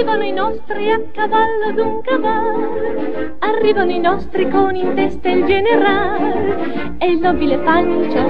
Arrivano 0.00 0.24
i 0.24 0.32
nostri 0.32 0.90
a 0.90 0.98
cavallo 1.12 1.72
d'un 1.74 2.00
cavallo, 2.00 3.36
arrivano 3.40 3.90
i 3.90 3.98
nostri 3.98 4.48
con 4.48 4.74
in 4.74 4.94
testa 4.94 5.28
il 5.28 5.44
generale 5.44 6.96
e 6.96 7.06
il 7.06 7.18
nobile 7.18 7.58
Pancio 7.58 8.24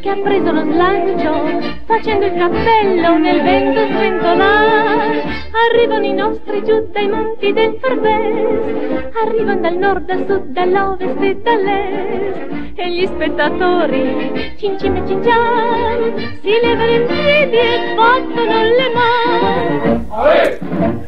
che 0.00 0.10
ha 0.10 0.16
preso 0.16 0.50
lo 0.50 0.62
slancio 0.62 1.60
facendo 1.84 2.26
il 2.26 2.32
cappello 2.32 3.18
nel 3.18 3.40
vento 3.40 3.86
sventolare. 3.86 5.22
Arrivano 5.70 6.06
i 6.06 6.12
nostri 6.12 6.60
giù 6.64 6.88
dai 6.90 7.06
monti 7.06 7.52
del 7.52 7.78
Farbes, 7.80 9.14
arrivano 9.24 9.60
dal 9.60 9.76
nord, 9.76 10.04
dal 10.04 10.26
sud, 10.26 10.46
dall'ovest 10.46 11.20
e 11.20 11.36
dall'est. 11.36 12.50
E 12.74 12.90
gli 12.90 13.06
spettatori 13.06 14.54
cincin 14.56 14.96
e 14.96 15.06
cincian 15.06 16.16
si 16.40 16.50
levano 16.60 16.90
in 16.90 17.06
piedi 17.06 17.58
e 17.58 17.94
battono 17.94 18.62
le 18.64 18.90
mani. 18.92 21.01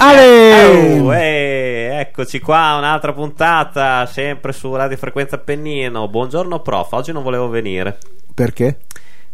Ale! 0.00 1.00
Oh, 1.00 1.12
eh, 1.12 1.98
eccoci 1.98 2.38
qua, 2.38 2.76
un'altra 2.78 3.12
puntata, 3.12 4.06
sempre 4.06 4.52
su 4.52 4.72
Radio 4.72 4.96
Frequenza 4.96 5.34
Appennino. 5.34 6.06
Buongiorno 6.06 6.60
prof, 6.60 6.92
oggi 6.92 7.10
non 7.10 7.24
volevo 7.24 7.48
venire. 7.48 7.98
Perché? 8.32 8.78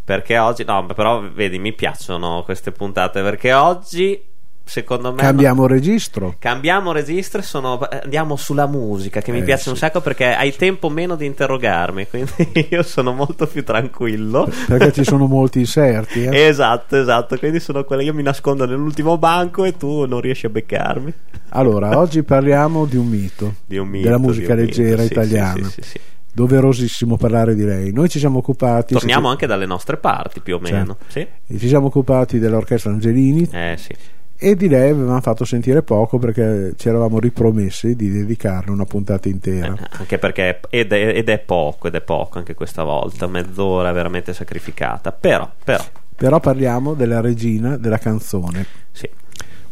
Perché 0.02 0.38
oggi, 0.38 0.64
no, 0.64 0.86
però 0.86 1.20
vedi, 1.20 1.58
mi 1.58 1.74
piacciono 1.74 2.42
queste 2.44 2.72
puntate, 2.72 3.20
perché 3.20 3.52
oggi 3.52 4.18
secondo 4.66 5.12
me 5.12 5.20
Cambiamo 5.20 5.66
registro. 5.66 6.36
cambiamo 6.38 6.90
registro 6.92 7.40
e 7.40 7.42
sono, 7.44 7.78
andiamo 8.02 8.34
sulla 8.36 8.66
musica 8.66 9.20
che 9.20 9.30
mi 9.30 9.40
Eh, 9.40 9.42
piace 9.42 9.64
sì. 9.64 9.68
un 9.68 9.76
sacco 9.76 10.00
perché 10.00 10.26
hai 10.34 10.56
tempo 10.56 10.88
meno 10.88 11.16
di 11.16 11.26
interrogarmi 11.26 12.08
quindi 12.10 12.32
io 12.70 12.82
sono 12.82 13.12
molto 13.12 13.46
più 13.46 13.62
tranquillo 13.62 14.50
Perché 14.66 14.92
ci 14.92 15.04
sono 15.04 15.26
molti 15.26 15.58
inserti. 15.60 16.24
eh. 16.24 16.34
esatto 16.46 16.96
esatto 16.98 17.36
quindi 17.38 17.60
sono 17.60 17.84
quella 17.84 18.02
io 18.02 18.14
mi 18.14 18.22
nascondo 18.22 18.64
nell'ultimo 18.66 19.18
banco 19.18 19.64
e 19.64 19.76
tu 19.76 20.06
non 20.06 20.20
riesci 20.20 20.46
a 20.46 20.48
beccarmi 20.48 21.12
Allora, 21.50 21.98
oggi 21.98 22.22
parliamo 22.22 22.84
di 22.86 22.96
un 22.96 23.06
mito, 23.06 23.54
di 23.66 23.76
un 23.76 23.86
mito 23.86 24.04
della 24.06 24.18
musica 24.18 24.54
mito, 24.54 24.64
leggera 24.66 25.02
sì, 25.02 25.06
italiana. 25.12 25.68
sì, 25.68 25.82
sì. 25.82 26.00
Doverosissimo 26.32 27.16
parlare 27.16 27.54
di 27.54 27.64
lei. 27.64 27.92
Noi 27.92 28.08
ci 28.08 28.18
siamo 28.18 28.38
occupati. 28.38 28.94
torniamo 28.94 29.26
se- 29.26 29.30
anche 29.30 29.46
dalle 29.46 29.66
nostre 29.66 29.98
parti 29.98 30.40
più 30.40 30.56
o 30.56 30.58
meno 30.58 30.96
sì 31.06 31.24
Ci 31.56 31.68
siamo 31.68 31.86
occupati 31.86 32.40
dell'orchestra 32.40 32.90
Angelini 32.90 33.48
eh 33.52 33.76
sì 33.78 33.94
e 34.36 34.56
di 34.56 34.68
lei 34.68 34.90
avevamo 34.90 35.20
fatto 35.20 35.44
sentire 35.44 35.82
poco 35.82 36.18
perché 36.18 36.74
ci 36.76 36.88
eravamo 36.88 37.18
ripromessi 37.18 37.94
di 37.94 38.10
dedicarle 38.10 38.70
una 38.70 38.84
puntata 38.84 39.28
intera. 39.28 39.74
Eh, 39.74 39.86
anche 39.98 40.18
perché 40.18 40.60
ed 40.70 40.92
è, 40.92 41.16
ed 41.16 41.28
è 41.28 41.38
poco 41.38 41.88
ed 41.88 41.94
è 41.94 42.00
poco 42.00 42.38
anche 42.38 42.54
questa 42.54 42.82
volta 42.82 43.26
mezz'ora 43.26 43.92
veramente 43.92 44.32
sacrificata 44.32 45.12
però 45.12 45.50
però 45.62 45.84
Però 46.16 46.40
parliamo 46.40 46.94
della 46.94 47.20
regina 47.20 47.76
della 47.76 47.98
canzone, 47.98 48.66
sì 48.92 49.08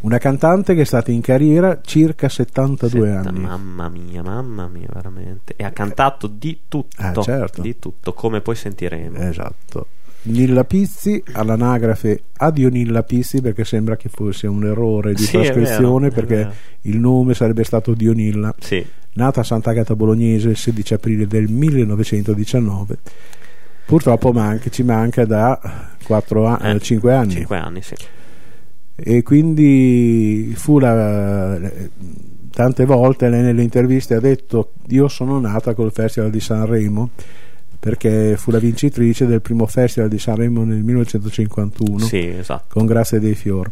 una 0.03 0.19
cantante 0.19 0.75
che 0.75 0.81
è 0.81 0.85
stata 0.85 1.13
in 1.13 1.21
carriera 1.21 1.81
circa 1.81 2.29
72 2.29 3.07
Senta, 3.07 3.29
anni. 3.29 3.41
Mamma 3.41 3.89
mia, 3.89 4.23
mamma 4.23 4.67
mia, 4.67 4.89
veramente. 4.93 5.55
E 5.57 5.65
ha 5.65 5.71
cantato 5.71 6.27
di 6.27 6.63
tutto. 6.67 6.97
Ah, 7.01 7.15
certo. 7.15 7.63
Di 7.63 7.79
tutto, 7.79 8.13
come 8.13 8.41
poi 8.41 8.57
sentiremo. 8.57 9.17
Esatto. 9.19 9.87
Nilla 10.25 10.65
Pizzi 10.65 11.23
all'anagrafe 11.33 12.23
Adionilla 12.37 13.03
Pizzi 13.03 13.41
perché 13.41 13.65
sembra 13.65 13.97
che 13.97 14.09
fosse 14.09 14.47
un 14.47 14.65
errore 14.65 15.15
di 15.15 15.23
Sì, 15.23 15.33
trascrizione 15.33 16.11
vero, 16.11 16.27
perché 16.27 16.51
il 16.83 16.99
nome 16.99 17.35
sarebbe 17.35 17.65
stato 17.65 17.95
Dionilla. 17.95 18.55
Sì, 18.59 18.85
Nata 19.15 19.41
a 19.41 19.45
Sant'Agata 19.45 19.95
Bolognese 19.97 20.51
il 20.51 20.57
16 20.57 20.95
aprile 20.95 21.27
del 21.27 21.49
1919. 21.49 22.99
Purtroppo 23.85 24.33
manca- 24.33 24.71
ci 24.71 24.83
manca 24.85 25.25
da 25.27 25.61
4 26.05 26.59
Eh, 26.61 26.79
5 26.81 27.13
anni. 27.15 27.31
5 27.33 27.57
anni, 27.57 27.83
sì. 27.83 27.95
e 28.95 29.23
quindi 29.23 30.53
fu 30.55 30.79
la, 30.79 31.59
tante 32.51 32.85
volte 32.85 33.29
lei 33.29 33.43
nelle 33.43 33.63
interviste 33.63 34.15
ha 34.15 34.21
detto 34.21 34.73
io 34.89 35.09
sono 35.09 35.41
nata 35.41 35.75
col 35.75 35.91
Festival 35.93 36.31
di 36.31 36.41
Sanremo 36.41 37.11
perché 37.83 38.37
fu 38.37 38.53
la 38.53 38.61
vincitrice 38.61 39.27
del 39.27 39.41
primo 39.43 39.67
Festival 39.67 40.09
di 40.09 40.19
Sanremo 40.21 40.63
nel 40.63 40.85
1951 40.85 41.99
Sì, 41.99 42.29
esatto. 42.29 42.67
con 42.69 42.87
Grazia 42.87 43.19
dei 43.19 43.35
Fior 43.35 43.69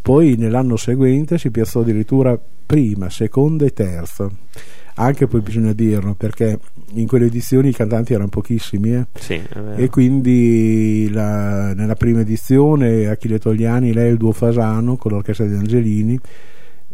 poi 0.00 0.36
nell'anno 0.38 0.76
seguente 0.76 1.38
si 1.38 1.50
piazzò 1.50 1.80
addirittura 1.80 2.38
prima, 2.64 3.10
seconda 3.10 3.64
e 3.64 3.72
terza 3.72 4.30
anche 4.94 5.26
poi 5.26 5.40
bisogna 5.40 5.72
dirlo 5.72 6.14
perché 6.14 6.56
in 6.94 7.06
quelle 7.08 7.26
edizioni 7.26 7.70
i 7.70 7.74
cantanti 7.74 8.12
erano 8.12 8.28
pochissimi 8.28 8.94
eh. 8.94 9.06
Sì. 9.18 9.40
E 9.76 9.88
quindi 9.88 11.08
la- 11.10 11.72
nella 11.74 11.94
prima 11.96 12.20
edizione 12.20 13.06
Achille 13.08 13.38
Togliani, 13.40 13.92
lei 13.92 14.08
e 14.08 14.12
il 14.12 14.18
duo 14.18 14.30
Fasano 14.32 14.96
con 14.96 15.10
l'orchestra 15.12 15.46
di 15.46 15.54
Angelini 15.54 16.16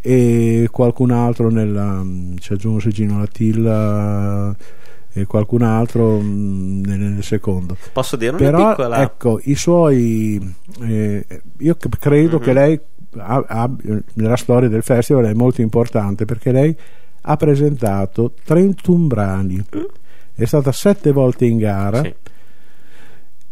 e 0.00 0.68
qualcun 0.70 1.10
altro 1.10 1.50
nella, 1.50 2.02
ci 2.38 2.52
aggiungo 2.54 2.78
Gino 2.88 3.18
Latilla 3.18 4.56
e 5.20 5.26
qualcun 5.26 5.62
altro 5.62 6.18
mh, 6.20 6.82
nel, 6.86 6.98
nel 6.98 7.22
secondo. 7.22 7.76
Posso 7.92 8.16
dire 8.16 8.30
una 8.36 8.38
Però 8.38 8.68
piccola... 8.70 9.02
ecco, 9.02 9.40
i 9.44 9.54
suoi 9.54 10.54
eh, 10.82 11.26
io 11.58 11.76
credo 11.98 12.36
Mhm. 12.38 12.42
che 12.42 12.52
lei 12.52 12.80
ha- 13.18 13.44
ha- 13.46 13.70
nella 14.14 14.36
storia 14.36 14.68
del 14.68 14.82
festival 14.82 15.24
è 15.26 15.34
molto 15.34 15.60
importante 15.62 16.24
perché 16.24 16.52
lei 16.52 16.76
ha 17.22 17.36
presentato 17.36 18.32
31 18.44 19.06
brani. 19.06 19.64
È 20.34 20.44
stata 20.44 20.70
sette 20.72 21.10
volte 21.12 21.46
in 21.46 21.58
gara 21.58 22.02
Sì. 22.02 22.14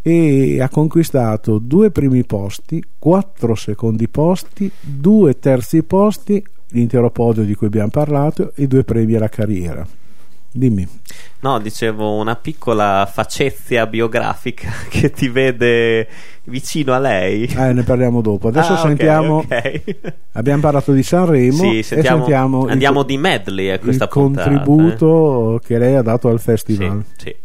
e 0.02 0.60
ha 0.62 0.68
conquistato 0.68 1.58
due 1.58 1.90
primi 1.90 2.24
posti, 2.24 2.82
quattro 2.98 3.54
secondi 3.56 4.08
posti, 4.08 4.70
due 4.80 5.38
terzi 5.40 5.82
posti, 5.82 6.44
l'intero 6.70 7.10
podio 7.10 7.42
di 7.44 7.54
cui 7.54 7.66
abbiamo 7.66 7.90
parlato 7.90 8.52
e 8.54 8.66
due 8.68 8.84
premi 8.84 9.14
alla 9.14 9.28
carriera. 9.28 9.84
Dimmi. 10.56 10.88
No, 11.40 11.58
dicevo 11.60 12.14
una 12.14 12.34
piccola 12.34 13.08
facezia 13.12 13.86
biografica 13.86 14.70
che 14.88 15.10
ti 15.10 15.28
vede 15.28 16.08
vicino 16.44 16.94
a 16.94 16.98
lei. 16.98 17.44
Eh, 17.44 17.72
ne 17.72 17.82
parliamo 17.82 18.20
dopo. 18.22 18.48
Adesso 18.48 18.72
Ah, 18.72 18.78
sentiamo. 18.78 19.36
ok. 19.38 19.84
Abbiamo 20.32 20.60
parlato 20.62 20.92
di 20.92 21.02
Sanremo 21.02 21.56
Sì, 21.70 21.78
e 21.78 21.82
sentiamo, 21.82 22.18
sentiamo 22.24 22.64
il- 22.64 22.70
andiamo 22.70 23.02
di 23.02 23.16
medley 23.18 23.68
a 23.70 23.78
questa 23.78 24.04
il 24.04 24.10
puntata. 24.10 24.50
contributo 24.50 25.60
che 25.64 25.78
lei 25.78 25.94
ha 25.94 26.02
dato 26.02 26.28
al 26.28 26.36
eh. 26.36 26.38
festival. 26.38 27.04
Sì, 27.16 27.24
sì. 27.28 27.36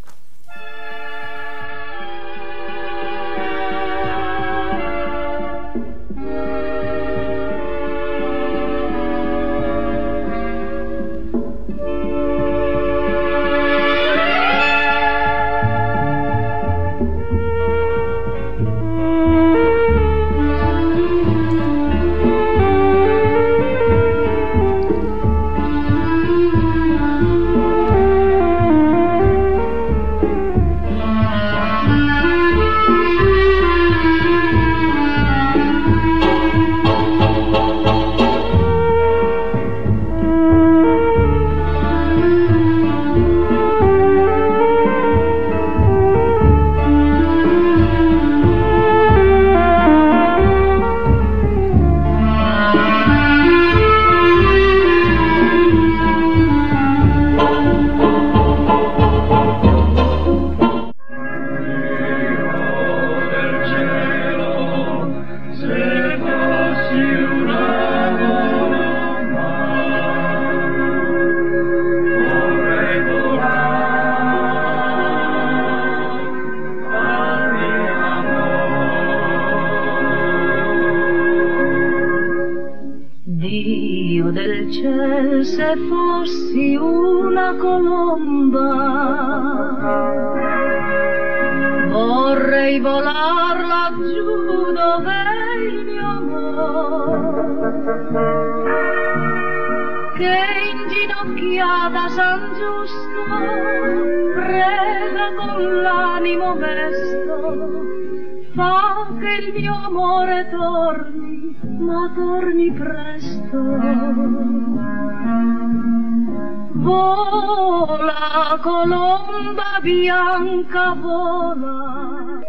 Vola 116.82 118.58
colomba 118.62 119.80
bianca 119.82 120.96
vola 121.00 122.40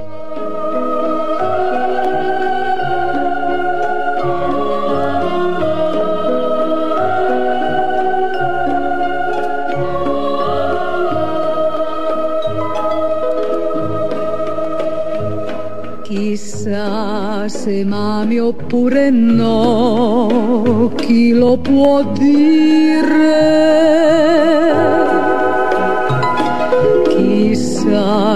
Chissà 16.02 17.48
se 17.48 17.84
mami 17.84 18.38
oppure 18.38 19.10
no, 19.10 20.92
chi 20.96 21.32
lo 21.32 21.56
può 21.58 22.02
dire? 22.12 22.91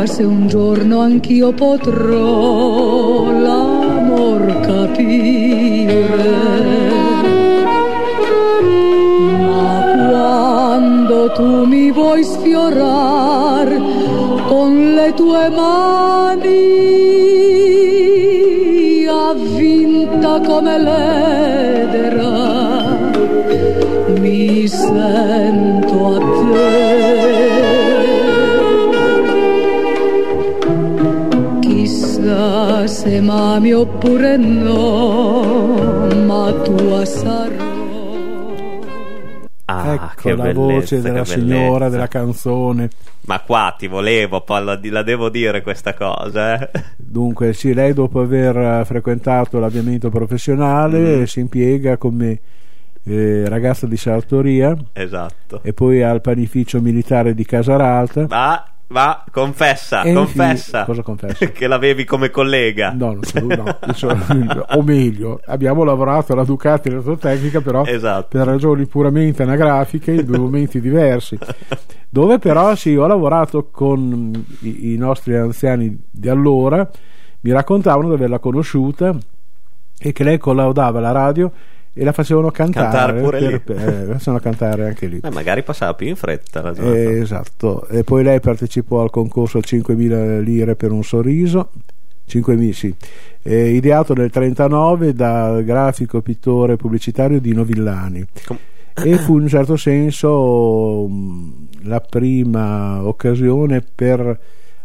Se 0.06 0.22
un 0.22 0.46
giorno 0.46 1.00
anch'io 1.00 1.52
potrò 1.52 3.30
l'amor 3.30 4.60
capire. 4.60 6.04
Ma 9.46 10.08
quando 10.08 11.32
tu 11.32 11.64
mi 11.66 11.90
vuoi 11.90 12.22
sfiorar 12.22 13.68
con 14.48 14.94
le 14.94 15.12
tue 15.14 15.48
mani, 15.50 16.54
avvinta 19.06 20.40
come 20.40 20.78
l'edera 20.78 22.36
mi 24.20 24.68
sento 24.68 26.14
a 26.14 26.18
te 26.18 27.85
chissà 32.26 32.86
se 32.88 33.20
mami 33.20 33.72
oppure 33.72 34.36
no 34.36 36.08
ma 36.26 36.52
tua 36.64 37.04
sarò 37.04 37.74
Ah, 39.68 39.94
ecco 39.94 40.06
che 40.22 40.36
la 40.36 40.42
bellezza, 40.44 40.60
voce 40.60 40.96
che 40.96 41.02
della 41.02 41.22
bellezza. 41.22 41.38
signora 41.40 41.88
della 41.88 42.06
canzone. 42.06 42.88
Ma 43.22 43.40
qua 43.40 43.74
ti 43.76 43.88
volevo, 43.88 44.42
poi 44.42 44.62
la, 44.64 44.78
la 44.80 45.02
devo 45.02 45.28
dire 45.28 45.60
questa 45.60 45.92
cosa. 45.94 46.56
Eh? 46.70 46.70
Dunque, 46.96 47.52
sì, 47.52 47.74
lei 47.74 47.92
dopo 47.92 48.20
aver 48.20 48.56
eh, 48.56 48.84
frequentato 48.84 49.58
l'avviamento 49.58 50.08
professionale 50.08 51.18
Mm. 51.18 51.22
si 51.24 51.40
impiega 51.40 51.96
come 51.96 52.38
eh, 53.06 53.48
ragazza 53.48 53.88
di 53.88 53.96
sartoria 53.96 54.76
Esatto. 54.92 55.58
e 55.64 55.72
poi 55.72 56.00
al 56.00 56.20
panificio 56.20 56.80
militare 56.80 57.34
di 57.34 57.44
Casaralta. 57.44 58.24
Va, 58.26 58.64
va, 58.88 59.24
confessa, 59.30 60.02
E 60.02 60.12
confessa. 60.12 60.50
infine- 60.78 60.84
cosa 60.84 61.02
confessa? 61.02 61.46
che 61.50 61.66
l'avevi 61.66 62.04
come 62.04 62.30
collega. 62.30 62.92
No, 62.92 63.12
non 63.12 63.20
no, 63.56 63.92
sono- 63.92 64.64
o 64.68 64.82
meglio, 64.82 65.40
abbiamo 65.46 65.82
lavorato 65.84 66.32
alla 66.32 66.44
Ducati 66.44 66.88
Elettrotecnica, 66.88 67.60
però 67.60 67.84
Esatto. 67.84 68.28
per 68.36 68.46
ragioni 68.46 68.86
puramente 68.86 69.42
anagrafiche 69.42 70.12
in 70.12 70.24
due 70.24 70.38
momenti 70.38 70.80
diversi. 70.80 71.36
Dove 72.08 72.38
però 72.38 72.74
sì, 72.74 72.94
ho 72.96 73.06
lavorato 73.06 73.68
con 73.70 74.44
i, 74.60 74.92
i 74.92 74.96
nostri 74.96 75.34
anziani 75.36 75.98
di 76.10 76.28
allora, 76.28 76.88
mi 77.40 77.52
raccontavano 77.52 78.08
di 78.08 78.14
averla 78.14 78.38
conosciuta 78.38 79.16
e 79.98 80.12
che 80.12 80.24
lei 80.24 80.38
collaudava 80.38 81.00
la 81.00 81.12
radio 81.12 81.50
e 81.98 82.04
la 82.04 82.12
facevano 82.12 82.50
cantare, 82.50 82.90
Cantare 82.90 83.20
pure 83.22 83.60
per, 83.60 83.76
eh, 83.78 84.12
facevano 84.12 84.42
cantare 84.42 84.86
anche 84.86 85.06
lì. 85.06 85.20
Eh, 85.22 85.30
magari 85.30 85.62
passava 85.62 85.94
più 85.94 86.06
in 86.08 86.16
fretta 86.16 86.60
la 86.60 86.72
giornata. 86.74 86.96
Eh, 86.98 87.20
esatto, 87.20 87.86
e 87.88 88.04
poi 88.04 88.22
lei 88.22 88.38
partecipò 88.38 89.00
al 89.00 89.08
concorso 89.10 89.56
al 89.56 89.64
5.000 89.66 90.40
lire 90.42 90.76
per 90.76 90.92
un 90.92 91.02
sorriso, 91.02 91.70
5.000, 92.28 92.70
sì, 92.72 92.94
eh, 93.42 93.70
ideato 93.70 94.12
nel 94.12 94.30
39 94.30 95.14
dal 95.14 95.64
grafico 95.64 96.20
pittore 96.20 96.76
pubblicitario 96.76 97.40
Dino 97.40 97.64
Villani 97.64 98.22
Com- 98.44 98.58
e 99.02 99.16
fu 99.16 99.36
in 99.36 99.42
un 99.44 99.48
certo 99.48 99.76
senso 99.76 101.06
mh, 101.08 101.68
la 101.84 102.00
prima 102.00 103.06
occasione 103.06 103.82
per 103.94 104.38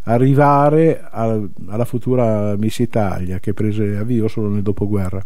arrivare 0.03 1.05
al- 1.09 1.49
alla 1.67 1.85
futura 1.85 2.55
Miss 2.57 2.79
Italia 2.79 3.39
che 3.39 3.53
prese 3.53 3.97
avvio 3.97 4.27
solo 4.29 4.47
nel 4.49 4.61
dopoguerra. 4.61 5.23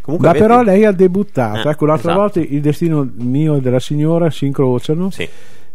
Comunque 0.00 0.28
Ma 0.28 0.32
vedi- 0.34 0.46
però 0.46 0.62
lei 0.62 0.84
ha 0.84 0.92
debuttato, 0.92 1.68
Eh, 1.68 1.70
ecco 1.72 1.86
l'altra 1.86 2.10
esatto. 2.12 2.20
volta 2.22 2.40
il 2.40 2.60
destino 2.60 3.08
mio 3.18 3.56
e 3.56 3.60
della 3.60 3.80
signora 3.80 4.30
si 4.30 4.46
incrociano 4.46 5.10
Sì. 5.10 5.28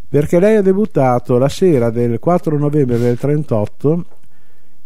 perché 0.07 0.39
lei 0.39 0.55
ha 0.57 0.61
debuttato 0.61 1.37
la 1.37 1.49
sera 1.49 1.89
del 1.89 2.19
4 2.19 2.57
novembre 2.57 2.97
del 2.97 3.17
38 3.17 4.05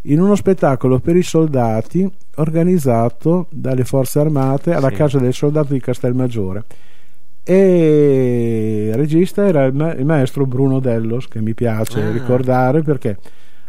in 0.04 0.22
uno 0.22 0.36
spettacolo 0.36 1.00
per 1.00 1.16
i 1.16 1.24
soldati 1.24 2.08
organizzato 2.36 3.48
dalle 3.50 3.84
forze 3.86 4.20
armate 4.20 4.74
alla 4.74 4.90
Sì. 4.90 4.96
casa 4.96 5.18
del 5.20 5.34
soldato 5.34 5.74
di 5.74 5.80
Castelmaggiore 5.80 6.64
e 7.44 8.88
il 8.92 8.96
regista 8.96 9.46
era 9.48 9.66
il, 9.66 9.74
ma- 9.74 9.94
il 9.94 10.06
maestro 10.06 10.46
Bruno 10.46 10.80
Dellos 10.80 11.28
che 11.28 11.42
mi 11.42 11.54
piace 11.54 12.02
Ah. 12.02 12.12
ricordare 12.12 12.82
perché 12.82 13.18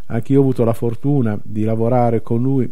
anch'io 0.07 0.39
ho 0.39 0.41
avuto 0.41 0.63
la 0.63 0.73
fortuna 0.73 1.37
di 1.43 1.63
lavorare 1.63 2.21
con 2.21 2.41
lui 2.41 2.71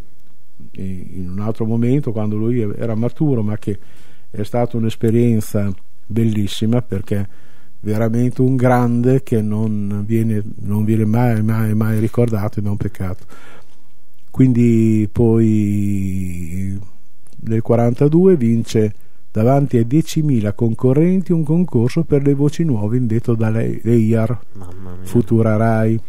in 0.72 1.28
un 1.30 1.40
altro 1.40 1.64
momento 1.64 2.12
quando 2.12 2.36
lui 2.36 2.60
era 2.60 2.94
maturo 2.94 3.42
ma 3.42 3.56
che 3.58 3.78
è 4.30 4.42
stata 4.42 4.76
un'esperienza 4.76 5.72
bellissima 6.06 6.82
perché 6.82 7.28
veramente 7.80 8.42
un 8.42 8.56
grande 8.56 9.22
che 9.22 9.40
non 9.42 10.02
viene, 10.06 10.42
non 10.60 10.84
viene 10.84 11.04
mai, 11.04 11.42
mai, 11.42 11.74
mai 11.74 11.98
ricordato 11.98 12.58
ed 12.58 12.66
è 12.66 12.68
un 12.68 12.76
peccato 12.76 13.24
quindi 14.30 15.08
poi 15.10 16.78
nel 17.40 17.62
42 17.62 18.36
vince 18.36 18.94
davanti 19.30 19.76
a 19.76 19.82
10.000 19.82 20.54
concorrenti 20.54 21.32
un 21.32 21.44
concorso 21.44 22.04
per 22.04 22.22
le 22.22 22.34
voci 22.34 22.64
nuove 22.64 22.96
indetto 22.96 23.34
Mamma 24.54 24.94
mia. 24.96 25.06
Futura 25.06 25.56
Rai 25.56 26.00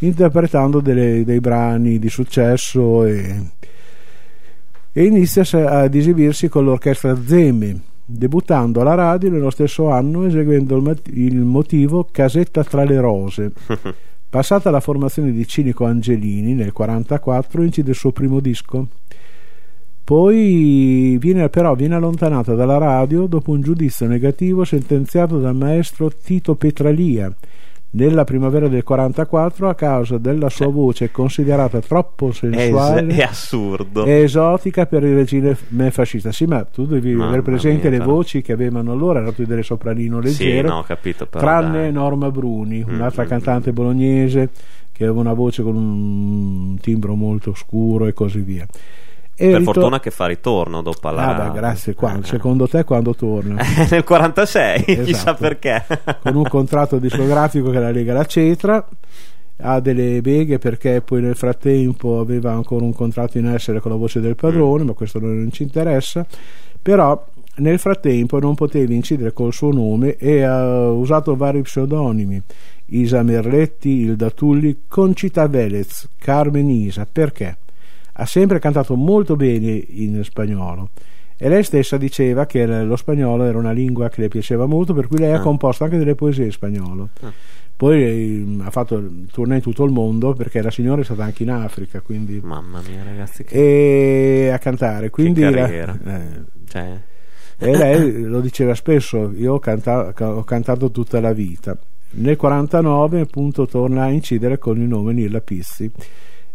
interpretando 0.00 0.80
delle- 0.80 1.24
dei 1.24 1.40
brani 1.40 1.98
di 1.98 2.08
successo 2.08 3.04
e, 3.04 3.50
e 4.92 5.04
inizia 5.04 5.42
ad 5.80 5.94
esibirsi 5.94 6.48
con 6.48 6.64
l'orchestra 6.64 7.16
Zeme 7.24 7.80
debuttando 8.08 8.80
alla 8.80 8.94
radio 8.94 9.30
nello 9.30 9.50
stesso 9.50 9.90
anno 9.90 10.24
eseguendo 10.24 10.76
il, 10.76 11.00
il 11.14 11.36
motivo 11.38 12.06
Casetta 12.10 12.62
tra 12.62 12.84
le 12.84 13.00
rose. 13.00 13.52
Passata 14.28 14.70
la 14.70 14.80
formazione 14.80 15.32
di 15.32 15.46
Cinico 15.46 15.84
Angelini 15.84 16.54
nel 16.54 16.72
1944 16.74 17.62
incide 17.62 17.90
il 17.90 17.96
suo 17.96 18.12
primo 18.12 18.40
disco. 18.40 18.86
Poi 20.04 21.16
viene, 21.18 21.48
però 21.48 21.74
viene 21.74 21.96
allontanata 21.96 22.54
dalla 22.54 22.78
radio 22.78 23.26
dopo 23.26 23.50
un 23.50 23.60
giudizio 23.60 24.06
negativo 24.06 24.64
sentenziato 24.64 25.40
dal 25.40 25.56
maestro 25.56 26.10
Tito 26.10 26.54
Petralia 26.54 27.34
nella 27.90 28.24
primavera 28.24 28.68
del 28.68 28.82
44 28.82 29.68
a 29.68 29.74
causa 29.74 30.18
della 30.18 30.50
sua 30.50 30.66
voce 30.66 31.10
considerata 31.10 31.80
troppo 31.80 32.26
È, 32.26 32.30
es- 32.30 32.38
sensuale 32.38 33.06
è 33.06 33.22
assurdo. 33.22 34.04
e 34.04 34.22
esotica 34.22 34.86
per 34.86 35.04
il 35.04 35.14
regime 35.14 35.56
fascista. 35.90 36.32
Sì, 36.32 36.44
ma 36.44 36.64
tu 36.64 36.84
devi 36.86 37.12
Mamma 37.12 37.28
avere 37.28 37.42
presente 37.42 37.88
mia, 37.88 37.98
le 37.98 38.04
voci 38.04 38.42
che 38.42 38.52
avevano 38.52 38.92
allora, 38.92 39.20
erano 39.20 39.32
tutte 39.32 39.48
delle 39.48 39.62
sopranino 39.62 40.20
sì, 40.22 40.44
leggere, 40.44 40.68
no, 40.68 40.82
capito. 40.82 41.26
Però, 41.26 41.42
tranne 41.42 41.82
dai. 41.82 41.92
Norma 41.92 42.30
Bruni, 42.30 42.84
un'altra 42.86 43.24
mm, 43.24 43.28
cantante 43.28 43.72
bolognese 43.72 44.50
che 44.92 45.04
aveva 45.04 45.20
una 45.20 45.34
voce 45.34 45.62
con 45.62 45.76
un 45.76 46.78
timbro 46.80 47.14
molto 47.14 47.54
scuro 47.54 48.06
e 48.06 48.12
così 48.12 48.40
via. 48.40 48.66
E 49.38 49.48
Per 49.50 49.58
ritor- 49.58 49.74
fortuna 49.74 50.00
che 50.00 50.10
fa 50.10 50.26
ritorno 50.26 50.80
dopo 50.80 51.08
alla. 51.08 51.26
Ah, 51.36 51.48
beh, 51.50 51.58
grazie. 51.58 51.94
Quando? 51.94 52.26
Eh, 52.26 52.30
Secondo 52.30 52.66
te 52.66 52.84
quando 52.84 53.14
torna? 53.14 53.60
Nel 53.90 54.02
46, 54.02 54.82
chissà 54.84 55.02
Esatto. 55.02 55.40
perché. 55.40 55.84
con 56.22 56.36
un 56.36 56.44
contratto 56.44 56.98
discografico 56.98 57.70
che 57.70 57.78
la 57.78 57.90
Lega 57.90 58.14
la 58.14 58.24
Cetra 58.24 58.86
ha 59.58 59.80
delle 59.80 60.20
beghe 60.22 60.58
perché 60.58 61.00
poi 61.00 61.22
nel 61.22 61.34
frattempo 61.36 62.18
aveva 62.18 62.52
ancora 62.52 62.84
un 62.84 62.92
contratto 62.94 63.38
in 63.38 63.46
essere 63.46 63.80
con 63.80 63.90
la 63.90 63.96
voce 63.96 64.20
del 64.20 64.36
padrone 64.36 64.84
ma 64.84 64.92
questo 64.92 65.18
non 65.18 65.48
ci 65.50 65.62
interessa 65.62 66.26
però 66.82 67.24
nel 67.56 67.78
frattempo 67.78 68.38
non 68.38 68.54
poteva 68.54 68.92
incidere 68.92 69.32
col 69.32 69.54
suo 69.54 69.72
nome 69.72 70.16
e 70.16 70.42
ha 70.42 70.90
usato 70.90 71.36
vari 71.36 71.62
pseudonimi 71.62 72.42
Isa 72.88 73.22
Merletti, 73.22 73.88
Ilda 74.02 74.28
Tulli, 74.30 74.82
Concita 74.88 75.48
Velez, 75.48 76.06
Carmen 76.18 76.68
Isa 76.68 77.06
perché? 77.10 77.56
Ha 78.18 78.26
sempre 78.26 78.58
cantato 78.58 78.94
molto 78.96 79.36
bene 79.36 79.82
in 79.88 80.22
spagnolo 80.24 80.90
e 81.38 81.48
lei 81.50 81.62
stessa 81.62 81.96
diceva 81.98 82.46
che 82.46 82.64
lo 82.66 82.96
spagnolo 82.96 83.44
era 83.44 83.58
una 83.58 83.72
lingua 83.72 84.08
che 84.08 84.22
le 84.22 84.28
piaceva 84.28 84.64
molto 84.66 84.94
per 84.94 85.06
cui 85.06 85.18
lei 85.18 85.32
ha 85.32 85.36
Ah. 85.36 85.40
composto 85.40 85.84
anche 85.84 85.98
delle 85.98 86.14
poesie 86.14 86.46
in 86.46 86.52
spagnolo 86.52 87.10
Ah. 87.20 87.30
poi 87.76 88.02
eh, 88.02 88.46
ha 88.64 88.70
fatto 88.70 88.96
il 88.96 89.28
tournée 89.30 89.56
in 89.56 89.62
tutto 89.62 89.84
il 89.84 89.92
mondo 89.92 90.32
perché 90.32 90.62
la 90.62 90.70
signora 90.70 91.02
è 91.02 91.04
stata 91.04 91.24
anche 91.24 91.42
in 91.42 91.50
Africa 91.50 92.00
quindi 92.00 92.40
Mamma 92.42 92.80
mia, 92.88 93.02
ragazzi, 93.04 93.44
che, 93.44 94.46
e 94.46 94.48
a 94.48 94.58
cantare 94.58 95.10
quindi 95.10 95.42
la- 95.42 95.50
carriera. 95.50 95.98
eh, 96.06 96.42
cioè, 96.68 97.00
e 97.58 97.76
lei 97.76 98.22
lo 98.22 98.40
diceva 98.40 98.74
spesso 98.74 99.30
io 99.36 99.54
ho, 99.54 99.58
canta- 99.58 100.14
ho 100.18 100.44
cantato 100.44 100.90
tutta 100.90 101.20
la 101.20 101.32
vita 101.34 101.76
nel 102.12 102.36
49 102.36 103.20
appunto 103.20 103.66
torna 103.66 104.04
a 104.04 104.08
incidere 104.08 104.56
con 104.56 104.80
il 104.80 104.86
nome 104.88 105.12
Nilla 105.12 105.40
Pissi 105.42 105.90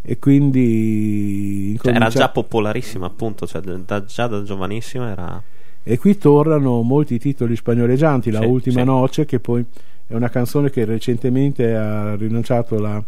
e 0.01 0.17
quindi 0.19 1.77
cioè, 1.81 1.93
era 1.93 2.09
già 2.09 2.29
popolarissima, 2.29 3.05
appunto, 3.05 3.45
cioè, 3.45 3.61
da- 3.61 4.03
già 4.03 4.27
da 4.27 4.43
giovanissima 4.43 5.09
era... 5.09 5.41
e 5.83 5.97
qui 5.97 6.17
tornano 6.17 6.81
molti 6.81 7.19
titoli 7.19 7.55
spagnoleggianti 7.55 8.31
la 8.31 8.39
Sì, 8.39 8.45
ultima 8.45 8.79
sì. 8.81 8.85
noce 8.85 9.25
che 9.25 9.39
poi 9.39 9.63
è 10.07 10.15
una 10.15 10.29
canzone 10.29 10.69
che 10.69 10.85
recentemente 10.85 11.75
ha 11.75 12.15
rilanciato 12.15 12.79
la 12.79 13.03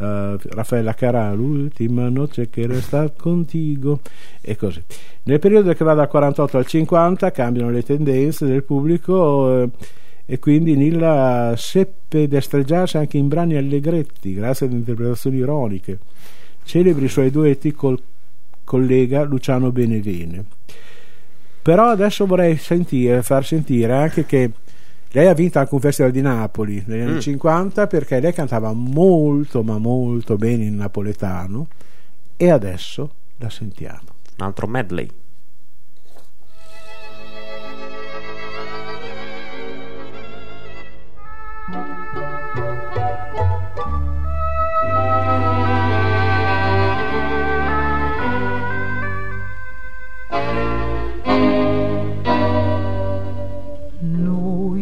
la 0.00 0.38
Raffaella 0.40 0.94
Carà 0.94 1.32
l'ultima 1.32 2.08
noce 2.08 2.48
che 2.48 2.66
resta 2.68 3.10
contigo 3.10 4.00
e 4.40 4.54
così 4.54 4.80
nel 5.24 5.40
periodo 5.40 5.72
che 5.72 5.84
va 5.84 5.94
dal 5.94 6.06
48 6.06 6.56
al 6.56 6.66
50 6.66 7.30
cambiano 7.32 7.70
le 7.70 7.82
tendenze 7.82 8.46
del 8.46 8.62
pubblico 8.62 9.62
eh, 9.62 9.68
e 10.30 10.38
quindi 10.38 10.76
Nilla 10.76 11.54
seppe 11.56 12.28
destreggiarsi 12.28 12.98
anche 12.98 13.16
in 13.16 13.28
brani 13.28 13.56
allegretti 13.56 14.34
grazie 14.34 14.66
ad 14.66 14.72
interpretazioni 14.72 15.38
ironiche 15.38 15.98
celebri 16.64 17.06
i 17.06 17.08
suoi 17.08 17.30
duetti 17.30 17.72
col 17.72 17.98
collega 18.62 19.22
Luciano 19.22 19.72
Benevene 19.72 20.44
però 21.62 21.88
adesso 21.88 22.26
vorrei 22.26 22.56
sentire, 22.58 23.22
far 23.22 23.44
sentire 23.44 23.92
anche 23.94 24.26
che 24.26 24.50
lei 25.12 25.26
ha 25.26 25.32
vinto 25.32 25.58
anche 25.58 25.74
un 25.74 25.80
festival 25.80 26.10
di 26.12 26.20
Napoli 26.20 26.82
negli 26.86 27.00
anni 27.00 27.14
Mm. 27.14 27.20
50 27.20 27.86
perché 27.86 28.20
lei 28.20 28.34
cantava 28.34 28.72
molto 28.72 29.62
ma 29.62 29.78
molto 29.78 30.36
bene 30.36 30.64
in 30.64 30.76
napoletano 30.76 31.66
e 32.36 32.50
adesso 32.50 33.10
la 33.38 33.48
sentiamo. 33.48 34.16
un 34.38 34.44
altro 34.46 34.66
medley. 34.66 35.08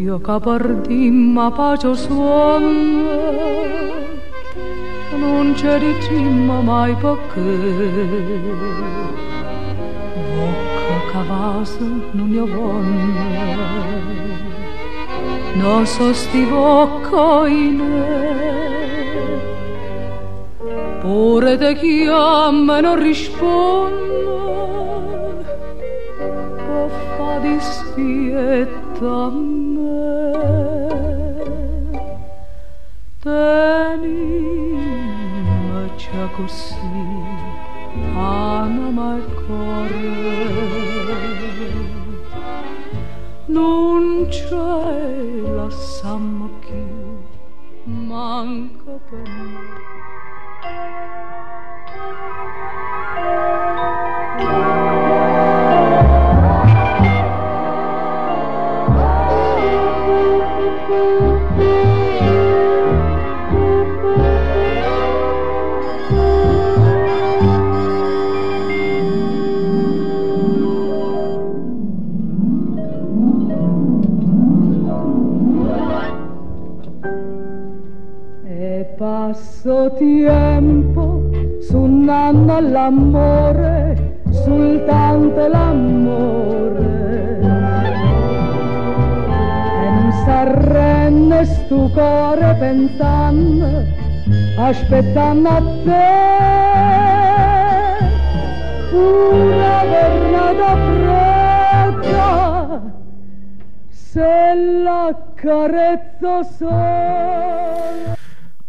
Noi 0.07 0.21
che 0.21 0.39
pardimmo 0.39 1.51
pace 1.51 1.93
suon 1.97 2.65
non 5.19 5.53
ci 5.57 5.67
dicimmo 5.81 6.61
mai 6.61 6.95
perché 6.95 7.51
Bocca 10.37 10.99
cavasa 11.11 11.89
non 12.13 12.31
ne 12.31 12.41
vuole 12.53 12.95
non 15.55 15.85
so 15.87 16.13
sti 16.13 16.43
bocca 16.45 17.49
in 17.49 17.83
Pure 21.01 21.57
te 21.59 21.75
chiama 21.75 22.81
non 22.81 22.97
risponde. 22.97 24.05
Può 26.65 26.89
fa 27.17 27.39
dispietta 27.41 28.86
a 29.01 29.31
me. 29.31 29.95
Tenimmoci 33.21 34.09
così 36.37 36.75
anima 38.15 39.17
il 39.17 39.27
cuore. 39.47 40.25
Non 43.47 44.27
c'è 44.29 45.41
la 45.55 45.71
samma 45.71 46.49
più 46.61 47.25
manca 47.85 48.99
per 49.09 49.23
me 49.23 49.86
s'arrende 91.37 91.45
sto 91.45 91.91
cuore 91.93 92.57
pensando, 92.59 93.85
aspettando 94.59 95.49
a 95.49 95.63
te. 95.85 96.15
Una 98.93 99.83
giornata 99.91 100.77
fredda, 102.01 102.83
se 103.89 104.55
la 104.83 105.17
carezzo 105.35 106.43
solo. 106.59 108.16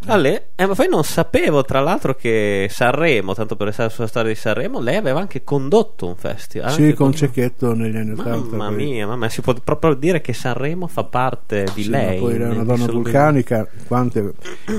Ale, 0.09 0.47
eh, 0.55 0.65
ma 0.65 0.73
poi 0.73 0.87
non 0.87 1.03
sapevo 1.03 1.63
tra 1.63 1.81
l'altro 1.81 2.15
che 2.15 2.67
Sanremo, 2.69 3.33
tanto 3.33 3.55
per 3.57 3.67
restare 3.67 3.89
sulla 3.89 4.07
storia 4.07 4.31
di 4.31 4.37
Sanremo, 4.37 4.79
lei 4.79 4.95
aveva 4.95 5.19
anche 5.19 5.43
condotto 5.43 6.07
un 6.07 6.15
festival. 6.15 6.71
sì, 6.71 6.93
con 6.93 7.11
Cecchetto 7.13 7.73
negli 7.73 7.97
anni 7.97 8.11
80. 8.11 8.55
Mamma 8.55 8.67
poi. 8.73 8.85
mia, 8.85 9.05
mamma, 9.05 9.27
si 9.29 9.41
può 9.41 9.53
proprio 9.61 9.93
dire 9.95 10.21
che 10.21 10.31
Sanremo 10.33 10.87
fa 10.87 11.03
parte 11.03 11.65
di 11.73 11.83
Sì, 11.83 11.89
lei. 11.89 12.19
poi 12.19 12.35
era 12.35 12.49
una 12.49 12.63
donna 12.63 12.85
vulcanica. 12.85 13.67
Quante... 13.85 14.33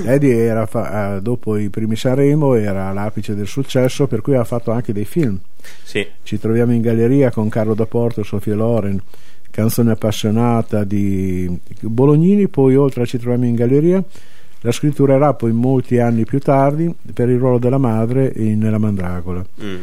Eddie 0.05 0.35
era 0.45 0.65
fa- 0.65 1.17
eh, 1.17 1.21
dopo 1.21 1.57
i 1.57 1.69
primi 1.69 1.95
Sanremo 1.95 2.55
era 2.55 2.87
all'apice 2.87 3.35
del 3.35 3.47
successo, 3.47 4.07
per 4.07 4.21
cui 4.21 4.35
ha 4.35 4.43
fatto 4.43 4.71
anche 4.71 4.93
dei 4.93 5.05
film. 5.05 5.39
Sì, 5.83 6.07
Ci 6.23 6.39
troviamo 6.39 6.73
in 6.73 6.81
galleria 6.81 7.29
con 7.31 7.49
Carlo 7.49 7.75
D'Aporto 7.75 8.21
e 8.21 8.23
Sofia 8.23 8.55
Loren, 8.55 8.99
canzone 9.51 9.91
appassionata 9.91 10.83
di 10.83 11.55
Bolognini. 11.81 12.47
Poi, 12.47 12.75
oltre 12.75 13.03
a 13.03 13.05
ci 13.05 13.17
troviamo 13.19 13.45
in 13.45 13.55
galleria, 13.55 14.03
la 14.61 14.71
scritturerà 14.71 15.33
poi 15.33 15.51
molti 15.51 15.99
anni 15.99 16.25
più 16.25 16.39
tardi 16.39 16.93
per 17.13 17.29
il 17.29 17.37
ruolo 17.37 17.59
della 17.59 17.77
madre 17.77 18.33
Nella 18.35 18.77
Mandragola. 18.77 19.45
Mm. 19.63 19.75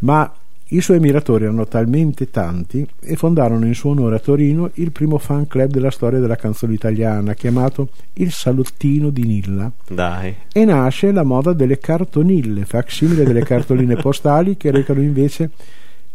Ma 0.00 0.32
i 0.68 0.80
suoi 0.80 0.96
ammiratori 0.96 1.44
erano 1.44 1.66
talmente 1.66 2.30
tanti 2.30 2.86
e 3.00 3.16
fondarono 3.16 3.66
in 3.66 3.74
suo 3.74 3.90
onore 3.90 4.16
a 4.16 4.18
Torino 4.18 4.70
il 4.74 4.92
primo 4.92 5.18
fan 5.18 5.46
club 5.46 5.70
della 5.70 5.90
storia 5.90 6.18
della 6.20 6.36
canzone 6.36 6.72
italiana, 6.72 7.34
chiamato 7.34 7.90
Il 8.14 8.32
Salottino 8.32 9.10
di 9.10 9.22
Nilla. 9.22 9.70
dai. 9.88 10.34
E 10.52 10.64
nasce 10.64 11.12
la 11.12 11.22
moda 11.22 11.52
delle 11.52 11.78
cartonille, 11.78 12.64
facsimile 12.64 13.24
delle 13.24 13.44
cartoline 13.44 13.96
postali 14.00 14.56
che 14.56 14.70
recano 14.70 15.00
invece 15.00 15.50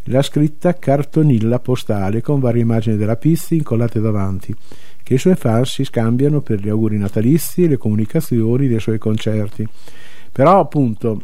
la 0.06 0.22
scritta 0.24 0.74
cartonilla 0.74 1.60
postale 1.60 2.22
con 2.22 2.40
varie 2.40 2.64
immagini 2.64 2.98
della 2.98 3.16
Pizzi 3.16 3.56
incollate 3.56 4.00
davanti, 4.02 4.56
che 5.10 5.16
i 5.16 5.18
suoi 5.18 5.34
fan 5.34 5.66
si 5.66 5.84
scambiano 5.84 6.40
per 6.42 6.60
gli 6.60 6.70
auguri 6.70 6.96
natalizi 7.00 7.64
e 7.64 7.68
le 7.68 7.78
comunicazioni 7.78 8.68
dei 8.68 8.80
suoi 8.80 9.00
concerti. 9.00 9.68
Però 10.32 10.60
appunto 10.60 11.22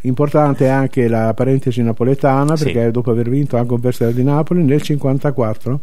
importante 0.00 0.68
anche 0.68 1.06
la 1.06 1.32
parentesi 1.32 1.80
napoletana 1.80 2.56
Sì. 2.56 2.64
perché 2.64 2.90
dopo 2.90 3.12
aver 3.12 3.28
vinto 3.28 3.56
anche 3.56 3.72
un 3.72 3.80
festival 3.80 4.14
di 4.14 4.24
Napoli 4.24 4.64
nel 4.64 4.82
54 4.82 5.80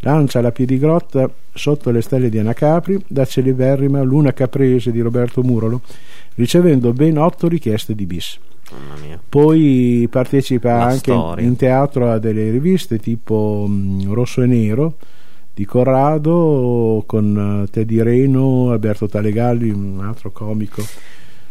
lancia 0.00 0.40
la 0.40 0.52
piedigrotta 0.52 1.30
sotto 1.52 1.90
le 1.90 2.00
stelle 2.00 2.30
di 2.30 2.38
Anacapri 2.38 2.98
da 3.06 3.26
celeberrima 3.26 4.00
Luna 4.02 4.32
Caprese 4.32 4.90
di 4.90 5.00
Roberto 5.02 5.42
Murolo 5.42 5.82
ricevendo 6.36 6.94
ben 6.94 7.18
otto 7.18 7.46
richieste 7.48 7.94
di 7.94 8.06
bis 8.06 8.38
poi 9.28 10.06
partecipa 10.10 10.76
La 10.76 10.84
anche 10.86 11.10
in, 11.12 11.18
storia. 11.18 11.44
in 11.46 11.56
teatro 11.56 12.10
a 12.10 12.18
delle 12.18 12.50
riviste 12.50 12.98
tipo 12.98 13.66
mh, 13.68 14.12
Rosso 14.12 14.40
e 14.42 14.46
Nero 14.46 14.94
di 15.56 15.64
Corrado 15.64 17.02
con 17.06 17.64
eh, 17.64 17.70
Teddy 17.70 18.02
Reno, 18.02 18.72
Alberto 18.72 19.08
Talegalli, 19.08 19.70
un 19.70 20.04
altro 20.04 20.30
comico. 20.30 20.82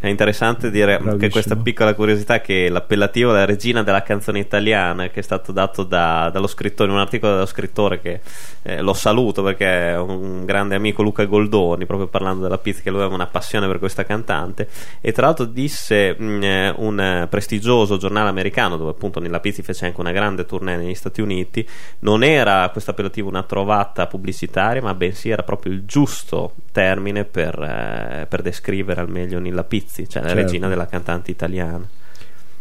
È 0.06 0.10
interessante 0.10 0.70
dire 0.70 0.98
Bravissimo. 0.98 1.18
che 1.18 1.30
questa 1.32 1.56
piccola 1.56 1.96
curiosità 1.96 2.40
che 2.40 2.70
l'appellativo 2.70 3.32
della 3.32 3.46
regina 3.46 3.82
della 3.82 4.04
canzone 4.04 4.38
italiana 4.38 5.10
che 5.10 5.22
è 5.22 5.24
stato 5.24 5.52
dato 5.52 5.82
da- 5.82 6.30
dallo 6.32 6.46
scrittore 6.46 6.92
in 6.92 6.96
un 6.96 7.02
articolo 7.02 7.34
dello 7.34 7.48
scrittore 7.48 8.00
che 8.00 8.20
eh, 8.62 8.82
lo 8.82 8.94
saluto 8.94 9.42
perché 9.42 9.66
è 9.66 9.98
un 9.98 10.46
grande 10.46 10.76
amico 10.76 11.02
Luca 11.02 11.26
Goldoni 11.26 11.88
proprio 11.88 12.08
parlando 12.08 12.44
della 12.44 12.60
pizza 12.60 12.82
che 12.84 12.92
lui 12.92 13.00
aveva 13.00 13.16
una 13.16 13.26
passione 13.26 13.66
per 13.66 13.80
questa 13.80 14.04
cantante 14.04 14.70
e 15.02 15.12
tra 15.12 15.26
l'altro 15.26 15.46
disse 15.46 16.16
mh, 16.16 16.44
eh, 16.44 16.74
un 16.78 17.26
prestigioso 17.28 17.98
giornale 17.98 18.30
americano 18.30 18.78
dove 18.78 18.92
appunto 18.92 19.20
Nilla 19.20 19.40
Pizzi 19.40 19.64
fece 19.64 19.88
anche 19.88 20.00
una 20.02 20.12
grande 20.12 20.46
tournée 20.46 20.78
negli 20.78 20.94
Stati 20.94 21.22
Uniti 21.22 21.68
non 22.02 22.24
era 22.24 22.70
questo 22.70 22.92
appellativo 22.92 23.28
una 23.28 23.42
trovata 23.42 24.06
pubblicitaria 24.06 24.84
ma 24.84 24.94
bensì 24.94 25.30
era 25.30 25.42
proprio 25.42 25.74
il 25.74 25.84
giusto 25.84 26.54
termine 26.72 27.24
per, 27.24 27.60
eh, 27.60 28.28
per 28.30 28.44
descrivere 28.44 29.02
al 29.02 29.10
meglio 29.10 29.40
Nilla 29.40 29.64
Pizzi 29.64 29.94
cioè 30.08 30.22
la 30.22 30.30
Certo. 30.30 30.44
regina 30.44 30.68
della 30.68 30.86
cantante 30.88 31.32
italiana 31.32 31.88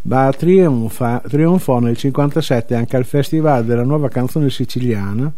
Ma 0.03 0.31
trionfa- 0.33 1.23
trionfò 1.27 1.79
nel 1.81 1.97
57 1.97 2.75
anche 2.75 2.97
al 2.97 3.05
Festival 3.05 3.65
della 3.65 3.85
nuova 3.85 4.09
canzone 4.09 4.51
siciliana 4.51 5.33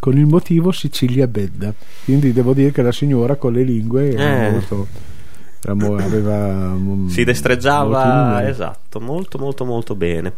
con 0.00 0.16
il 0.16 0.26
motivo 0.26 0.70
Sicilia 0.70 1.26
Bedda. 1.26 1.72
Quindi 2.04 2.32
devo 2.32 2.52
dire 2.54 2.70
che 2.72 2.82
la 2.82 2.92
signora 2.92 3.34
con 3.36 3.52
le 3.52 3.62
lingue 3.64 4.10
Eh. 4.14 4.50
molto, 4.50 4.86
aveva 5.66 6.76
si 7.08 7.24
destreggiava 7.24 8.26
numeri. 8.30 8.50
esatto 8.50 9.00
molto 9.00 9.38
molto 9.38 9.64
molto 9.64 9.94
bene 9.96 10.32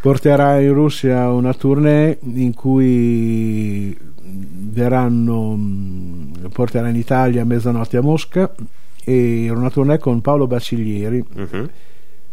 Porterà 0.00 0.58
in 0.60 0.72
Russia 0.72 1.28
una 1.30 1.52
tournée 1.54 2.18
in 2.22 2.52
cui 2.54 3.96
verranno 4.22 5.54
mm, 5.56 6.32
porterà 6.52 6.88
in 6.88 6.96
Italia 6.96 7.42
a 7.42 7.44
mezzanotte 7.44 7.96
a 7.96 8.00
Mosca 8.00 8.50
e 9.10 9.50
una 9.50 9.70
tournée 9.70 9.98
con 9.98 10.20
Paolo 10.20 10.46
Baciglieri 10.46 11.24
Mhm. 11.34 11.70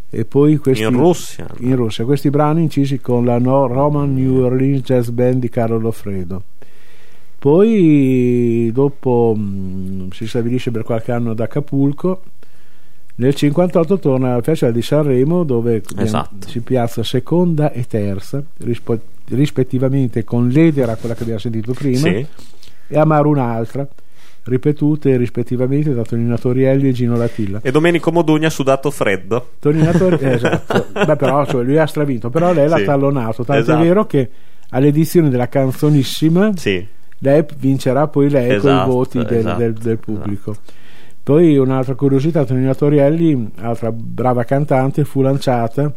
e 0.09 0.25
poi 0.25 0.57
questi 0.57 0.83
in 0.83 0.91
Russia 0.91 1.47
in 1.59 1.75
Russia. 1.75 2.05
Questi 2.05 2.29
brani 2.29 2.61
incisi 2.63 2.99
con 2.99 3.25
la 3.25 3.39
No- 3.39 3.67
Roman 3.67 4.13
New 4.13 4.43
Orleans 4.43 4.81
Jazz 4.83 5.09
Band 5.09 5.39
di 5.41 5.49
Carlo 5.49 5.77
Loffredo. 5.79 6.43
Poi 7.39 8.71
dopo 8.73 9.35
mh, 9.37 10.09
si 10.11 10.27
stabilisce 10.27 10.71
per 10.71 10.83
qualche 10.83 11.11
anno 11.11 11.31
ad 11.31 11.39
Acapulco. 11.39 12.21
Nel 13.15 13.33
58 13.33 13.99
torna 13.99 14.33
al 14.35 14.43
Festival 14.43 14.73
di 14.73 14.81
Sanremo 14.81 15.43
dove 15.43 15.81
Esatto. 15.97 16.47
si 16.47 16.59
piazza 16.61 17.03
seconda 17.03 17.71
e 17.71 17.85
terza 17.87 18.43
rispo- 18.59 18.99
rispettivamente 19.29 20.23
con 20.23 20.47
l'Edera, 20.49 20.95
quella 20.95 21.15
che 21.15 21.21
abbiamo 21.21 21.39
sentito 21.39 21.73
prima, 21.73 21.97
sì. 22.09 22.25
e 22.89 22.97
Amaro 22.97 23.29
un'altra, 23.29 23.87
ripetute 24.47 25.15
rispettivamente 25.17 25.93
da 25.93 26.03
Tonino 26.03 26.37
Torielli 26.37 26.89
e 26.89 26.91
Gino 26.91 27.15
Latilla. 27.15 27.59
e 27.61 27.71
Domenico 27.71 28.11
Modugna 28.11 28.47
ha 28.47 28.51
sudato 28.51 28.89
freddo 28.91 29.51
Tonino 29.59 29.91
Tor- 29.91 30.17
esatto. 30.23 30.85
Beh, 31.05 31.15
però 31.15 31.45
cioè, 31.45 31.63
lui 31.63 31.77
ha 31.77 31.85
stravinto, 31.85 32.29
però 32.29 32.53
lei 32.53 32.67
l'ha 32.67 32.77
Sì. 32.77 32.83
tallonato. 32.85 33.43
Tanto 33.43 33.61
Esatto. 33.61 33.81
è 33.81 33.83
vero 33.85 34.05
che 34.05 34.29
all'edizione 34.69 35.29
della 35.29 35.47
canzonissima 35.47 36.51
sì 36.55 36.85
lei 37.19 37.43
vincerà 37.57 38.07
poi 38.07 38.29
lei 38.29 38.47
con 38.59 38.69
i 38.69 38.73
Esatto, 38.73 38.91
voti 38.91 39.17
del, 39.23 39.37
esatto, 39.37 39.57
del- 39.59 39.73
del 39.73 39.97
pubblico. 39.97 40.55
Poi 41.23 41.57
un'altra 41.57 41.95
curiosità, 41.95 42.45
Tonino 42.45 42.73
Torielli, 42.75 43.51
altra 43.59 43.91
brava 43.91 44.43
cantante, 44.43 45.03
fu 45.03 45.21
lanciata 45.21 45.91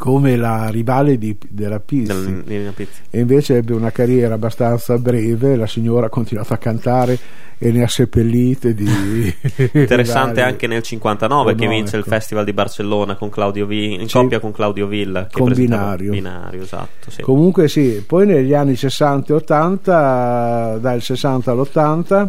come 0.00 0.34
la 0.34 0.68
rivale 0.70 1.18
di- 1.18 1.36
della 1.46 1.78
Pizzi 1.78 2.06
del- 2.06 2.42
Nina 2.46 2.72
Pizzi. 2.74 3.02
e 3.10 3.20
invece 3.20 3.58
ebbe 3.58 3.74
una 3.74 3.90
carriera 3.90 4.32
abbastanza 4.32 4.96
breve, 4.96 5.56
la 5.56 5.66
signora 5.66 6.06
ha 6.06 6.08
continuato 6.08 6.54
a 6.54 6.56
cantare 6.56 7.18
e 7.58 7.70
ne 7.70 7.82
ha 7.82 7.86
seppellite 7.86 8.72
di 8.72 8.86
Interessante 9.74 10.40
anche 10.40 10.66
nel 10.66 10.80
59 10.82 11.52
Oh, 11.52 11.54
che 11.54 11.64
no, 11.66 11.70
vince 11.70 11.96
il 11.96 12.00
ecco. 12.00 12.10
Festival 12.12 12.44
di 12.46 12.54
Barcellona 12.54 13.16
con 13.16 13.28
Claudio 13.28 13.66
Vi- 13.66 13.92
in 14.00 14.08
Sì. 14.08 14.16
coppia 14.16 14.40
con 14.40 14.52
Claudio 14.52 14.86
Villa 14.86 15.26
che 15.26 15.38
Con 15.38 15.52
Binario. 15.52 16.12
binario 16.12 16.62
esatto 16.62 17.10
sì. 17.10 17.20
Comunque 17.20 17.68
sì, 17.68 18.02
poi 18.06 18.24
negli 18.24 18.54
anni 18.54 18.76
60 18.76 19.34
e 19.34 19.36
80, 19.36 20.78
dal 20.80 21.02
60 21.02 21.50
all'80, 21.50 22.28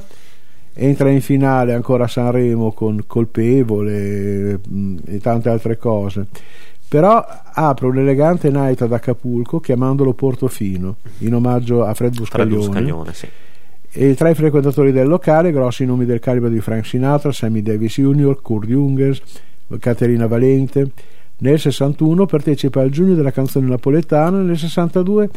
entra 0.73 1.10
in 1.10 1.21
finale 1.21 1.71
ancora 1.73 2.03
a 2.03 2.07
Sanremo 2.10 2.73
con 2.73 3.03
Colpevole 3.07 4.60
mh, 4.67 4.95
e 5.05 5.19
tante 5.19 5.47
altre 5.47 5.77
cose. 5.77 6.25
Però 6.91 7.25
apre 7.54 7.88
un 7.88 7.99
elegante 7.99 8.49
night 8.49 8.82
ad 8.82 8.91
Acapulco 8.91 9.62
chiamandolo 9.62 10.12
Portofino 10.12 10.97
in 11.19 11.34
omaggio 11.34 11.86
a 11.86 11.93
Fred 11.93 12.13
Fred 12.13 12.49
Buscaglione. 12.49 12.65
Buscaglione 12.67 13.13
sì. 13.13 13.27
E 13.93 14.13
tra 14.13 14.27
i 14.27 14.36
frequentatori 14.36 14.91
del 14.91 15.08
locale, 15.08 15.54
grossi 15.54 15.86
nomi 15.86 16.04
del 16.04 16.19
calibro 16.19 16.49
di 16.49 16.60
Frank 16.60 16.86
Sinatra, 16.86 17.32
Sammy 17.32 17.62
Davis 17.62 17.93
Jr., 17.93 18.41
Kurt 18.41 18.67
Jungers, 18.67 19.21
Caterina 19.80 20.27
Valente. 20.27 20.91
Nel 21.38 21.62
61 21.62 22.25
partecipa 22.25 22.82
al 22.82 22.89
giugno 22.89 23.13
della 23.15 23.32
canzone 23.32 23.69
napoletana, 23.69 24.41
nel 24.41 24.58
62 24.58 25.30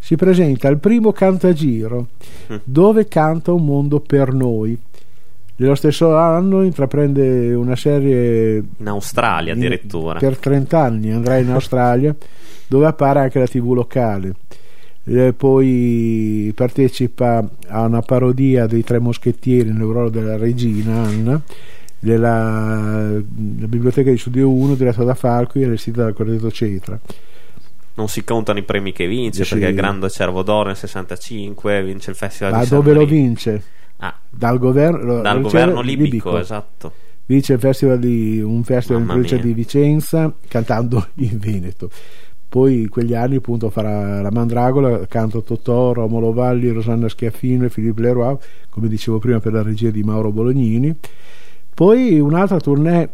si 0.00 0.16
presenta 0.16 0.66
al 0.66 0.78
primo 0.78 1.12
Cantagiro, 1.12 2.08
Mm. 2.50 2.56
dove 2.64 3.06
canta 3.06 3.52
Un 3.52 3.64
mondo 3.64 4.00
per 4.00 4.32
noi. 4.32 4.76
Nello 5.60 5.74
stesso 5.74 6.14
anno 6.16 6.62
intraprende 6.62 7.52
una 7.52 7.74
serie 7.74 8.62
in 8.76 8.86
Australia 8.86 9.54
addirittura. 9.54 10.20
per 10.20 10.36
30 10.36 10.78
anni 10.80 11.10
andrà 11.10 11.38
in 11.38 11.50
Australia 11.50 12.14
dove 12.68 12.86
appare 12.86 13.20
anche 13.20 13.40
la 13.40 13.46
tv 13.46 13.72
locale. 13.72 14.34
Eh, 15.04 15.32
poi 15.32 16.52
partecipa 16.54 17.44
a 17.66 17.80
una 17.80 18.02
parodia 18.02 18.66
dei 18.66 18.84
tre 18.84 19.00
moschettieri 19.00 19.72
nel 19.72 19.82
ruolo 19.82 20.10
della 20.10 20.36
regina 20.36 21.02
Anna 21.02 21.42
della, 21.98 23.20
della 23.20 23.66
biblioteca 23.66 24.10
di 24.10 24.18
studio 24.18 24.50
1 24.50 24.74
diretta 24.74 25.02
da 25.02 25.14
Falco 25.14 25.58
e 25.58 25.64
allestita 25.64 26.04
dal 26.04 26.12
quartetto 26.12 26.52
Cetra 26.52 27.00
non 27.98 28.08
si 28.08 28.22
contano 28.24 28.60
i 28.60 28.62
premi 28.62 28.92
che 28.92 29.06
vince 29.08 29.42
Sì. 29.44 29.54
perché 29.54 29.68
il 29.70 29.74
Grande 29.74 30.08
Cervo 30.08 30.42
d'Oro 30.42 30.68
nel 30.68 30.76
65 30.76 31.82
vince 31.82 32.10
il 32.10 32.16
Festival 32.16 32.52
ma 32.52 32.64
dove 32.64 32.92
lo 32.94 33.04
vince? 33.04 33.62
Ah, 33.98 34.14
dal 34.30 34.58
governo, 34.58 35.20
dal 35.20 35.40
governo 35.42 35.80
c'era- 35.80 35.84
libico, 35.84 36.38
esatto 36.38 36.92
vince 37.26 37.54
il 37.54 37.58
festival 37.60 37.98
di, 37.98 38.40
un 38.40 38.62
festival 38.64 39.00
in 39.02 39.06
Mamma 39.06 39.20
provincia 39.20 39.34
mia. 39.34 39.44
di 39.44 39.60
Vicenza 39.60 40.32
cantando 40.46 41.08
in 41.16 41.36
Veneto 41.38 41.90
poi 42.48 42.82
in 42.82 42.88
quegli 42.88 43.12
anni 43.14 43.36
appunto 43.36 43.68
farà 43.68 44.22
la 44.22 44.30
Mandragola 44.30 45.06
canto 45.06 45.42
Totò, 45.42 45.92
Romolo 45.92 46.32
Valli, 46.32 46.70
Rosanna 46.70 47.06
Schiaffino 47.08 47.66
e 47.66 47.68
Philippe 47.68 48.00
Leroy 48.00 48.36
come 48.70 48.88
dicevo 48.88 49.18
prima 49.18 49.40
per 49.40 49.52
la 49.52 49.62
regia 49.62 49.90
di 49.90 50.02
Mauro 50.02 50.30
Bolognini 50.32 50.94
poi 51.74 52.18
un'altra 52.18 52.58
tournée 52.60 53.08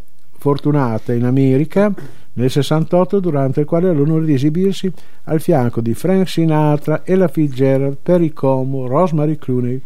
fortunata 0.44 1.14
in 1.14 1.24
America 1.24 1.90
nel 2.34 2.50
68 2.50 3.18
durante 3.18 3.60
il 3.60 3.66
quale 3.66 3.88
ha 3.88 3.92
l'onore 3.92 4.26
di 4.26 4.34
esibirsi 4.34 4.92
al 5.24 5.40
fianco 5.40 5.80
di 5.80 5.94
Frank 5.94 6.28
Sinatra, 6.28 7.00
Ella 7.06 7.28
Fitzgerald, 7.28 7.96
Perry 8.02 8.34
Como, 8.34 8.86
Rosemary 8.86 9.38
Clooney. 9.38 9.80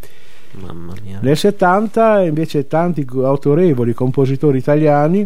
Mamma 0.59 0.93
mia. 1.01 1.19
Nel 1.21 1.37
70 1.37 2.23
invece 2.23 2.67
tanti 2.67 3.07
autorevoli 3.09 3.93
compositori 3.93 4.57
italiani 4.57 5.25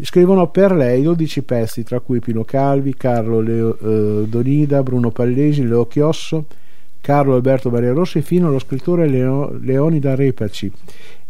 scrivono 0.00 0.46
per 0.46 0.70
lei 0.70 1.02
12 1.02 1.42
pezzi, 1.42 1.82
tra 1.82 1.98
cui 1.98 2.20
Pino 2.20 2.44
Calvi, 2.44 2.94
Carlo 2.94 3.40
Leo, 3.40 3.76
eh, 3.76 4.28
Donida, 4.28 4.84
Bruno 4.84 5.10
Pallesi, 5.10 5.66
Leo 5.66 5.88
Chiosso, 5.88 6.44
Carlo 7.00 7.34
Alberto 7.34 7.70
Maria 7.70 7.92
Rossi 7.92 8.22
fino 8.22 8.46
allo 8.46 8.60
scrittore 8.60 9.08
Leo- 9.08 9.50
Leonida 9.60 10.14
Repaci 10.14 10.70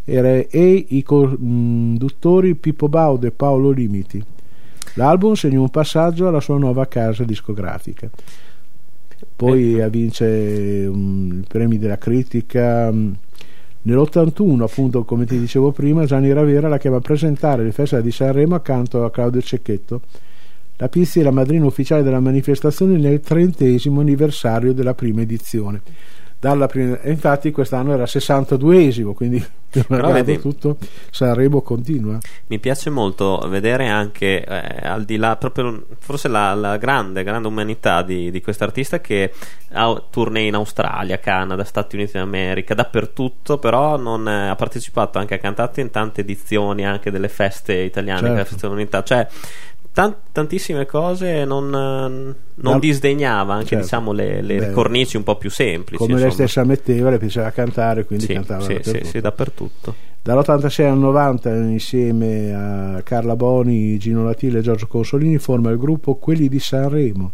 e, 0.09 0.47
e 0.49 0.85
i 0.89 1.03
conduttori 1.03 2.55
Pippo 2.55 2.89
Baudo 2.89 3.27
e 3.27 3.31
Paolo 3.31 3.69
Limiti. 3.69 4.23
L'album 4.95 5.33
segna 5.33 5.61
un 5.61 5.69
passaggio 5.69 6.27
alla 6.27 6.41
sua 6.41 6.57
nuova 6.57 6.87
casa 6.87 7.23
discografica. 7.23 8.09
Poi 9.35 9.89
vince 9.89 10.85
um, 10.89 11.41
i 11.43 11.47
premi 11.47 11.77
della 11.77 11.97
critica. 11.97 12.89
um, 12.89 13.15
Nell'81, 13.81 14.61
appunto, 14.61 15.05
come 15.05 15.25
ti 15.25 15.39
dicevo 15.39 15.71
prima, 15.71 16.03
Gianni 16.03 16.33
Ravera 16.33 16.67
la 16.67 16.77
chiama 16.77 16.97
a 16.97 17.01
presentare 17.01 17.63
il 17.63 17.71
Festival 17.71 18.03
di 18.03 18.11
Sanremo 18.11 18.55
accanto 18.55 19.05
a 19.05 19.11
Claudio 19.11 19.41
Cecchetto. 19.41 20.01
La 20.75 20.89
Pizzi 20.89 21.21
è 21.21 21.23
la 21.23 21.31
madrina 21.31 21.65
ufficiale 21.65 22.03
della 22.03 22.19
manifestazione 22.19 22.97
nel 22.97 23.21
trentesimo 23.21 24.01
anniversario 24.01 24.73
della 24.73 24.93
prima 24.93 25.21
edizione. 25.21 25.81
Dalla 26.39 26.67
prima- 26.67 26.97
infatti 27.03 27.51
quest'anno 27.51 27.93
era 27.93 28.05
62esimo, 28.05 29.13
quindi 29.13 29.45
vedi- 29.89 30.39
tutto 30.39 30.77
Sanremo 31.11 31.61
continua. 31.61 32.17
Mi 32.47 32.59
piace 32.59 32.89
molto 32.89 33.45
vedere 33.49 33.89
anche 33.89 34.45
eh, 34.45 34.87
al 34.87 35.03
di 35.03 35.17
là, 35.17 35.35
proprio 35.35 35.85
forse 35.99 36.29
la, 36.29 36.53
la 36.53 36.77
grande, 36.77 37.23
grande 37.23 37.49
umanità 37.49 38.03
di, 38.03 38.31
di 38.31 38.41
quest'artista 38.41 39.01
che 39.01 39.33
ha 39.73 40.01
tournée 40.09 40.47
in 40.47 40.55
Australia, 40.55 41.19
Canada, 41.19 41.65
Stati 41.65 41.97
Uniti 41.97 42.13
d'America, 42.13 42.73
dappertutto, 42.73 43.57
però 43.57 43.97
non, 43.97 44.25
ha 44.25 44.55
partecipato 44.55 45.19
anche 45.19 45.35
a 45.35 45.39
cantate 45.39 45.81
in 45.81 45.91
tante 45.91 46.21
edizioni 46.21 46.85
anche 46.85 47.11
delle 47.11 47.27
feste 47.27 47.73
italiane, 47.73 48.19
Certo. 48.19 48.33
della 48.33 48.45
festa 48.45 48.67
dell'unità, 48.67 49.03
cioè 49.03 49.27
tan- 49.99 50.15
tantissime 50.31 50.85
cose 50.85 51.43
non, 51.43 51.69
non 51.69 52.35
Dal- 52.55 52.79
disdegnava 52.79 53.55
anche 53.55 53.67
Certo. 53.67 53.83
diciamo 53.83 54.11
le, 54.13 54.41
le 54.41 54.71
cornici 54.71 55.17
un 55.17 55.23
po' 55.23 55.35
più 55.35 55.49
semplici. 55.49 55.97
Come 55.97 56.13
lei 56.15 56.23
insomma. 56.27 56.47
stessa 56.47 56.61
ammetteva, 56.61 57.09
le 57.09 57.17
piaceva 57.17 57.49
cantare, 57.51 58.05
quindi 58.05 58.25
Sì, 58.25 58.33
cantava 58.33 58.61
sì, 58.61 58.67
sì, 58.67 58.73
dappertutto. 58.81 59.05
sì, 59.09 59.19
dappertutto. 59.19 59.95
Dall'86 60.21 60.83
al 60.89 60.97
90 60.97 61.53
insieme 61.55 62.53
a 62.53 63.01
Carla 63.03 63.35
Boni, 63.35 63.97
Gino 63.97 64.23
Latile 64.23 64.59
e 64.59 64.61
Giorgio 64.61 64.87
Consolini 64.87 65.37
forma 65.37 65.69
il 65.69 65.77
gruppo 65.77 66.15
Quelli 66.15 66.47
di 66.47 66.59
Sanremo. 66.59 67.31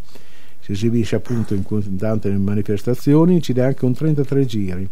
Si 0.59 0.71
esibisce 0.71 1.15
appunto 1.15 1.53
in 1.53 1.63
tante 1.97 2.29
manifestazioni, 2.31 3.33
incide 3.35 3.63
anche 3.63 3.85
un 3.85 3.93
33 3.93 4.45
giri. 4.45 4.89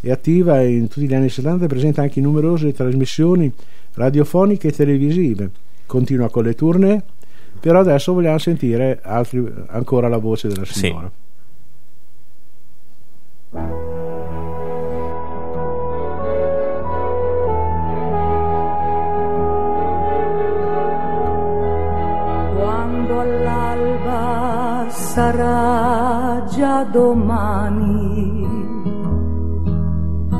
È 0.00 0.10
attiva 0.10 0.60
in 0.62 0.88
tutti 0.88 1.06
gli 1.06 1.14
anni 1.14 1.28
70 1.28 1.64
e 1.66 1.68
presenta 1.68 2.02
anche 2.02 2.20
numerose 2.20 2.72
trasmissioni 2.72 3.52
radiofoniche 3.94 4.68
e 4.68 4.72
televisive. 4.72 5.50
Continua 5.86 6.30
con 6.30 6.44
le 6.44 6.54
tournée, 6.54 7.02
però 7.60 7.80
adesso 7.80 8.12
vogliamo 8.12 8.38
sentire 8.38 9.00
altri, 9.02 9.44
ancora 9.68 10.08
la 10.08 10.18
voce 10.18 10.48
della 10.48 10.64
signora. 10.64 11.10
Sì. 11.10 11.22
Quando 22.56 23.20
all'alba 23.20 24.86
sarà 24.90 26.44
già 26.50 26.82
domani 26.84 28.43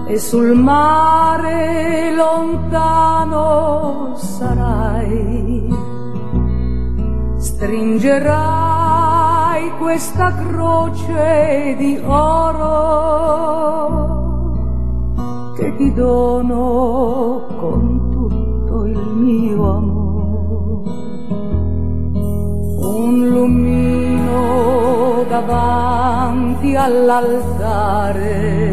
e 0.06 0.18
sul 0.18 0.54
mare 0.54 2.14
lontano 2.14 4.12
sarai, 4.16 5.66
stringerai 7.38 9.72
questa 9.78 10.34
croce 10.34 11.74
di 11.78 11.98
oro 12.04 12.82
che 15.56 15.74
ti 15.76 15.94
dono 15.94 17.46
con 17.58 18.10
tutto 18.10 18.84
il 18.84 18.98
mio 18.98 19.76
amore 19.76 20.04
un 23.04 23.28
lumino 23.28 25.24
davanti 25.28 26.74
all'altare. 26.76 28.63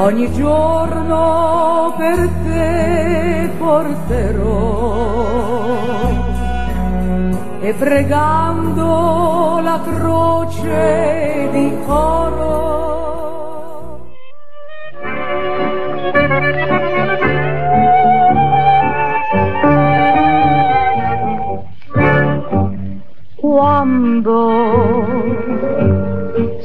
Ogni 0.00 0.32
giorno 0.32 1.92
per 1.96 2.28
te 2.44 3.50
porterò 3.58 4.96
e 7.60 7.72
pregando 7.74 9.58
la 9.60 9.80
croce 9.82 11.48
di 11.50 11.76
oro. 11.84 12.77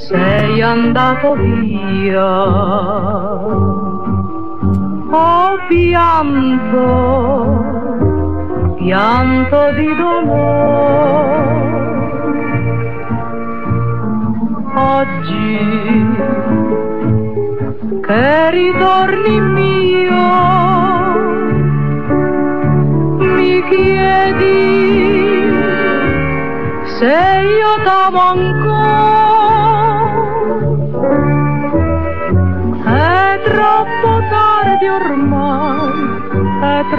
Sei 0.08 0.62
andato 0.62 1.34
via. 1.36 2.26
Ho 5.16 5.58
pianto, 5.68 6.86
pianto 8.76 9.72
di 9.78 9.96
dolore. 9.96 11.62
Oggi 14.76 16.08
che 18.02 18.50
ritorni 18.52 19.40
mio, 19.40 20.32
mi 23.20 23.64
chiedi 23.70 24.64
se 26.98 27.06
io 27.06 27.84
t'amo 27.84 28.20
ancora 28.20 28.73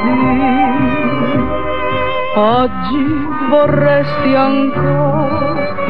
oggi 2.36 3.04
vorresti 3.50 4.34
ancora 4.36 5.86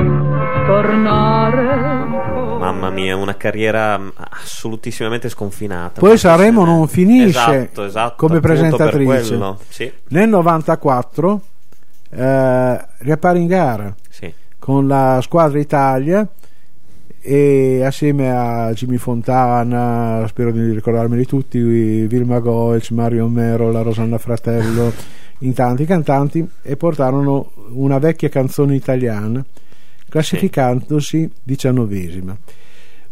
tornare 0.66 2.22
Mamma 2.58 2.90
mia, 2.90 3.16
una 3.16 3.36
carriera 3.36 3.98
mm, 3.98 4.10
assolutissimamente 4.16 5.28
sconfinata. 5.30 6.00
Poi 6.00 6.18
Sanremo 6.18 6.64
non 6.64 6.88
finisce 6.88 7.28
Esatto, 7.28 7.84
esatto, 7.84 8.16
come 8.16 8.40
presentatrice. 8.40 9.38
Sì, 9.68 9.92
Nel 10.08 10.30
94 10.30 11.42
eh, 12.10 12.86
riappare 13.00 13.40
in 13.40 13.48
gara 13.48 13.94
sì. 14.10 14.34
con 14.58 14.88
la 14.88 15.20
squadra 15.22 15.60
Italia 15.60 16.26
e 17.26 17.82
assieme 17.86 18.30
a 18.30 18.74
Jimmy 18.74 18.98
Fontana, 18.98 20.26
spero 20.28 20.52
di 20.52 20.74
ricordarmeli 20.74 21.26
tutti, 21.26 21.58
Vilma 22.06 22.40
Goetz, 22.40 22.90
Mario 22.90 23.30
Mero, 23.30 23.72
la 23.72 23.82
Rosanna 23.82 24.18
Fratello, 24.18 24.92
in 25.40 25.54
tanti 25.54 25.86
cantanti 25.86 26.46
e 26.62 26.76
portarono 26.76 27.52
una 27.70 27.98
vecchia 27.98 28.28
canzone 28.28 28.76
italiana 28.76 29.44
classificandosi 30.10 31.32
diciannovesima. 31.42 32.38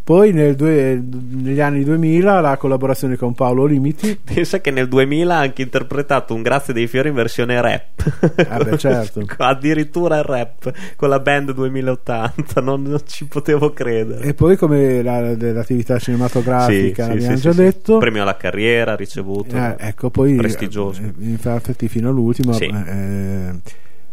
Poi 0.04 0.56
due- 0.56 1.02
negli 1.30 1.60
anni 1.62 1.84
2000 1.84 2.42
la 2.42 2.58
collaborazione 2.58 3.16
con 3.18 3.34
Paolo 3.34 3.66
Limiti, 3.66 4.20
Pensa 4.22 4.60
che 4.60 4.72
nel 4.72 4.88
2000 4.88 5.36
ha 5.36 5.40
anche 5.40 5.62
interpretato 5.62 6.34
un 6.34 6.42
Grazie 6.42 6.74
dei 6.74 6.88
Fiori 6.88 7.10
in 7.10 7.14
versione 7.16 7.62
rap. 7.62 8.34
Ah, 8.50 8.64
beh, 8.64 8.78
certo. 8.78 9.24
Addirittura 9.38 10.18
il 10.18 10.24
rap 10.24 10.74
con 10.96 11.08
la 11.10 11.20
band 11.20 11.52
2080, 11.54 12.62
non, 12.62 12.82
non 12.82 13.00
ci 13.06 13.26
potevo 13.26 13.72
credere. 13.74 14.26
e 14.26 14.34
poi 14.34 14.58
come 14.58 15.02
la- 15.04 15.36
dell'attività 15.36 16.00
cinematografica 16.00 17.06
Sì, 17.06 17.12
abbiamo 17.12 17.36
sì, 17.36 17.42
già 17.42 17.52
sì, 17.52 17.58
detto. 17.58 17.98
Premio 18.00 18.24
alla 18.24 18.38
carriera 18.38 18.96
ricevuto. 18.96 19.56
Eh, 19.56 19.76
ecco, 19.78 20.10
poi 20.10 20.36
Prestigioso. 20.36 21.02
eh, 21.02 21.14
infatti 21.20 21.88
fino 21.88 22.10
all'ultimo 22.10 22.58
eh, 22.58 23.52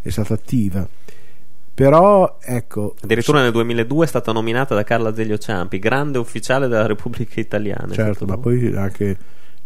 è 0.02 0.08
stata 0.10 0.34
attiva. 0.34 0.86
Però 1.78 2.38
ecco, 2.42 2.96
Addirittura 3.02 3.40
nel 3.40 3.52
2002 3.52 4.04
è 4.04 4.08
stata 4.08 4.32
nominata 4.32 4.74
da 4.74 4.82
Carla 4.82 5.14
Zeglio 5.14 5.38
Ciampi, 5.38 5.78
grande 5.78 6.18
ufficiale 6.18 6.66
della 6.66 6.86
Repubblica 6.86 7.38
Italiana. 7.38 7.92
certo, 7.92 8.26
ma 8.26 8.36
poi 8.36 8.74
anche 8.74 9.16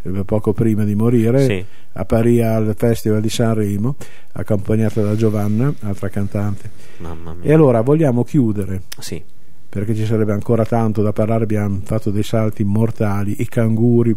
eh, 0.03 0.25
poco 0.27 0.53
prima 0.53 0.85
di 0.85 0.95
morire 0.95 1.43
Sì. 1.47 1.65
apparì 1.95 2.43
al 2.43 2.75
Festival 2.77 3.23
di 3.23 3.31
Sanremo 3.31 3.97
accompagnata 4.33 5.01
da 5.01 5.17
Giovanna, 5.17 5.73
altra 5.81 6.11
cantante. 6.11 6.71
Mamma 6.99 7.33
mia. 7.33 7.49
E 7.51 7.55
allora 7.55 7.81
vogliamo 7.81 8.25
chiudere 8.25 8.83
Sì. 8.99 9.23
perché 9.71 9.95
ci 9.95 10.05
sarebbe 10.05 10.33
ancora 10.33 10.67
tanto 10.67 11.01
da 11.01 11.15
parlare, 11.15 11.45
abbiamo 11.45 11.81
fatto 11.83 12.11
dei 12.11 12.23
salti 12.25 12.63
mortali, 12.63 13.37
i 13.41 13.49
canguri 13.49 14.15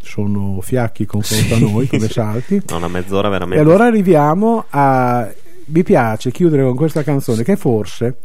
sono 0.00 0.60
fiacchi 0.62 1.04
confronto 1.04 1.54
a 1.54 1.56
Sì, 1.58 1.70
noi 1.72 1.86
come 1.88 2.08
salti. 2.10 2.62
No, 2.68 2.76
una 2.78 2.88
mezz'ora 2.88 3.28
E 3.28 3.30
veramente. 3.30 3.62
allora 3.62 3.84
arriviamo 3.84 4.64
a. 4.70 5.30
Mi 5.66 5.82
piace 5.82 6.30
chiudere 6.30 6.62
con 6.64 6.74
questa 6.76 7.02
canzone 7.02 7.42
che 7.44 7.56
forse 7.56 8.16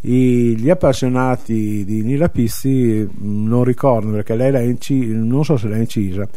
i- 0.00 0.56
gli 0.58 0.68
appassionati 0.70 1.84
di 1.84 2.02
Nila 2.02 2.28
Pizzi 2.28 2.68
mh, 3.10 3.46
non 3.46 3.64
ricordano 3.64 4.14
perché 4.14 4.34
lei 4.34 4.50
l'ha 4.50 4.60
incisa, 4.60 5.14
non 5.16 5.44
so 5.44 5.56
se 5.56 5.68
l'ha 5.68 5.76
incisa, 5.76 6.28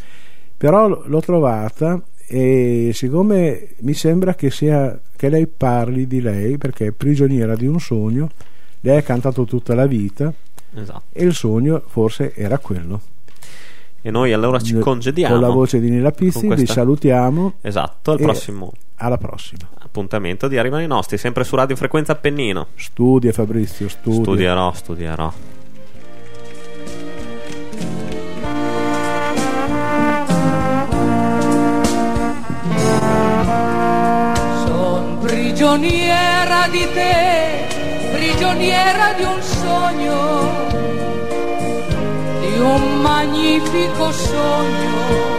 però 0.56 0.88
l'ho 1.06 1.20
trovata 1.22 2.02
e 2.30 2.92
siccome 2.94 3.70
mi 3.80 3.94
sembra 3.94 4.36
che, 4.36 4.52
sia, 4.52 5.00
che 5.16 5.30
lei 5.30 5.48
parli 5.48 6.08
di 6.08 6.22
lei 6.22 6.58
perché 6.58 6.88
è 6.88 6.92
prigioniera 6.92 7.56
di 7.56 7.66
un 7.68 7.80
sogno, 7.80 8.30
lei 8.82 8.98
ha 8.98 9.02
cantato 9.02 9.44
tutta 9.46 9.74
la 9.76 9.86
vita 9.88 10.34
Esatto. 10.76 11.04
e 11.12 11.24
il 11.24 11.34
sogno 11.34 11.82
forse 11.88 12.34
era 12.36 12.58
quello. 12.60 13.02
E 14.08 14.10
noi 14.12 14.32
allora 14.32 14.58
ci 14.62 14.80
congediamo. 14.80 15.34
Con 15.34 15.42
la 15.44 15.50
voce 15.50 15.82
di 15.82 15.90
Nila 15.90 16.12
Pizzi 16.12 16.40
vi 16.40 16.48
questa- 16.48 16.72
salutiamo, 16.76 17.56
Esatto, 17.60 18.12
al 18.12 18.18
prossimo 18.20 18.72
alla 19.00 19.18
prossima. 19.18 19.68
appuntamento 19.80 20.48
di 20.48 20.58
Arrivano 20.58 20.82
i 20.82 20.88
nostri, 20.88 21.18
sempre 21.18 21.44
su 21.44 21.58
Radio 21.58 21.76
Frequenza 21.76 22.14
Appennino. 22.14 22.68
Studia 22.76 23.34
Fabrizio, 23.34 23.90
studia. 23.90 24.22
Studierò, 24.22 24.72
studierò. 24.72 25.34
Son 34.66 35.18
prigioniera 35.22 36.68
di 36.72 36.86
te, 36.94 37.68
prigioniera 38.14 39.14
di 39.16 39.24
un 39.24 39.42
sogno, 39.42 40.67
magnifico 43.58 44.12
sogno 44.12 45.36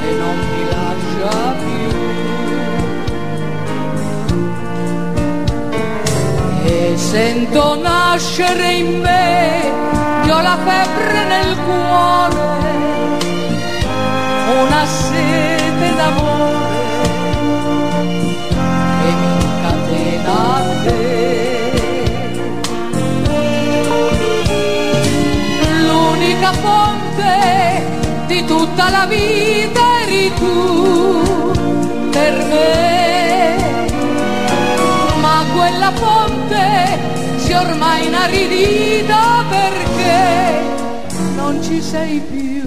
che 0.00 0.10
non 0.18 0.38
mi 0.38 0.64
lascia 0.70 1.54
più. 1.58 1.88
E 6.66 6.94
sento 6.96 7.80
nascere 7.80 8.72
in 8.72 9.00
me 9.00 9.72
ho 10.30 10.40
la 10.40 10.56
febbre 10.64 11.24
nel 11.24 11.56
cuore, 11.64 12.42
una 14.62 14.86
sete 14.86 15.94
d'amore 15.96 16.63
di 28.34 28.44
tutta 28.46 28.90
la 28.90 29.06
vita 29.06 29.80
eri 30.02 30.32
tu 30.34 31.22
per 32.10 32.34
me, 32.50 33.86
ma 35.20 35.44
quella 35.54 35.92
fonte 35.92 36.98
si 37.36 37.52
è 37.52 37.58
ormai 37.58 38.06
inaridita 38.06 39.44
perché 39.48 40.62
non 41.36 41.62
ci 41.62 41.80
sei 41.80 42.20
più. 42.28 42.62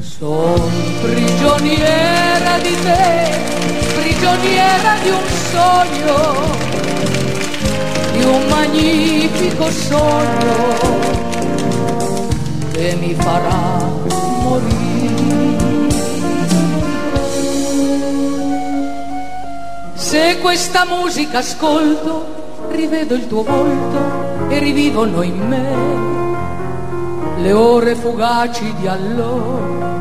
Sono 0.00 0.68
prigioniera 1.00 2.58
di 2.60 2.76
te, 2.82 3.30
prigioniera 3.94 4.96
di 5.04 5.10
un 5.10 5.26
sogno, 5.52 6.16
di 8.10 8.24
un 8.24 8.42
magnifico 8.48 9.70
sogno 9.70 11.27
che 12.78 12.94
mi 12.94 13.12
farà 13.12 13.80
morire. 14.42 15.56
Se 19.94 20.38
questa 20.40 20.84
musica 20.86 21.38
ascolto, 21.38 22.68
rivedo 22.70 23.14
il 23.14 23.26
tuo 23.26 23.42
volto 23.42 24.46
e 24.48 24.60
rivivono 24.60 25.22
in 25.22 25.38
me 25.48 25.96
le 27.42 27.52
ore 27.52 27.96
fugaci 27.96 28.72
di 28.78 28.86
allora, 28.86 29.96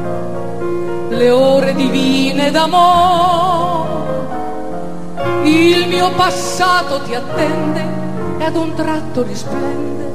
le 1.10 1.30
ore 1.32 1.74
divine 1.74 2.52
d'amore. 2.52 4.06
Il 5.46 5.88
mio 5.88 6.12
passato 6.12 7.02
ti 7.02 7.16
attende 7.16 7.86
e 8.38 8.44
ad 8.44 8.56
un 8.56 8.76
tratto 8.76 9.24
risplende 9.24 10.13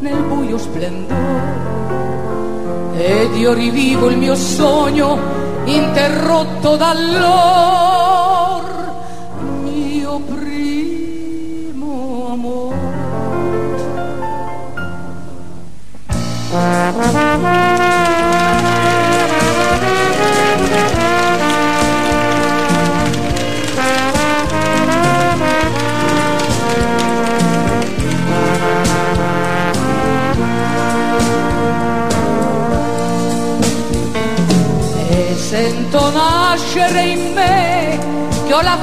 nel 0.00 0.22
buio 0.24 0.58
splendore. 0.58 1.81
Ed 3.04 3.34
io 3.34 3.52
rivivo 3.52 4.08
il 4.10 4.16
mio 4.16 4.36
sogno 4.36 5.18
interrotto 5.64 6.76
dall'or 6.76 8.62
mio 9.64 10.20
primo 10.20 11.08
amore. 12.30 12.90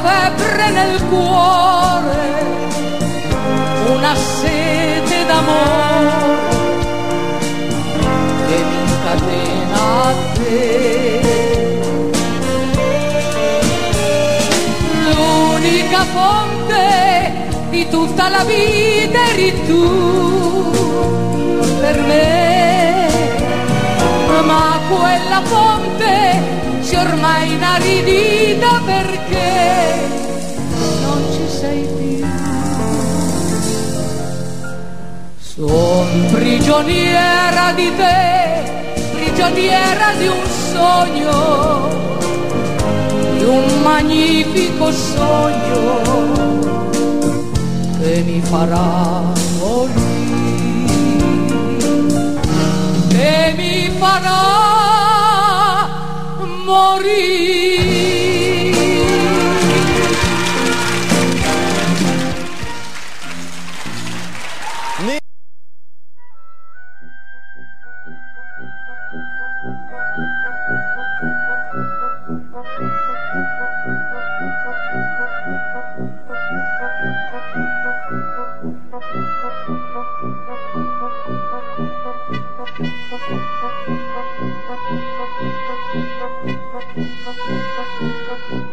Febbre 0.02 0.70
nel 0.72 1.04
cuore, 1.08 2.22
una 3.96 4.16
sete 4.16 5.26
d'amore 5.26 6.48
che 8.48 8.58
mi 8.70 8.80
incatena 8.90 9.82
a 10.04 10.14
te. 10.34 11.22
L'unica 15.14 16.04
fonte 16.14 17.32
di 17.70 17.88
tutta 17.90 18.30
la 18.30 18.44
vita 18.44 19.20
eri 19.34 19.66
tu 19.66 20.68
per 21.82 22.00
me, 22.02 23.08
ma 24.46 24.80
quella 24.90 25.42
fonte 25.44 26.58
si 26.82 26.96
ormai 26.96 27.52
inaridita 27.54 28.82
perché 28.86 29.09
prigioniera 36.32 37.72
di 37.74 37.92
te, 37.96 38.64
prigioniera 39.14 40.14
di 40.18 40.28
un 40.28 40.46
sogno, 40.74 41.88
di 43.38 43.44
un 43.44 43.82
magnifico 43.82 44.92
sogno 44.92 46.58
che 48.00 48.22
mi 48.26 48.42
farà 48.42 49.22
morire, 49.60 49.98
che 53.10 53.54
mi 53.56 53.90
farà 53.98 54.40
morire. 56.66 58.19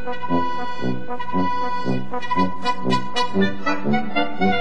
Thank 0.07 0.31
you. 4.41 4.56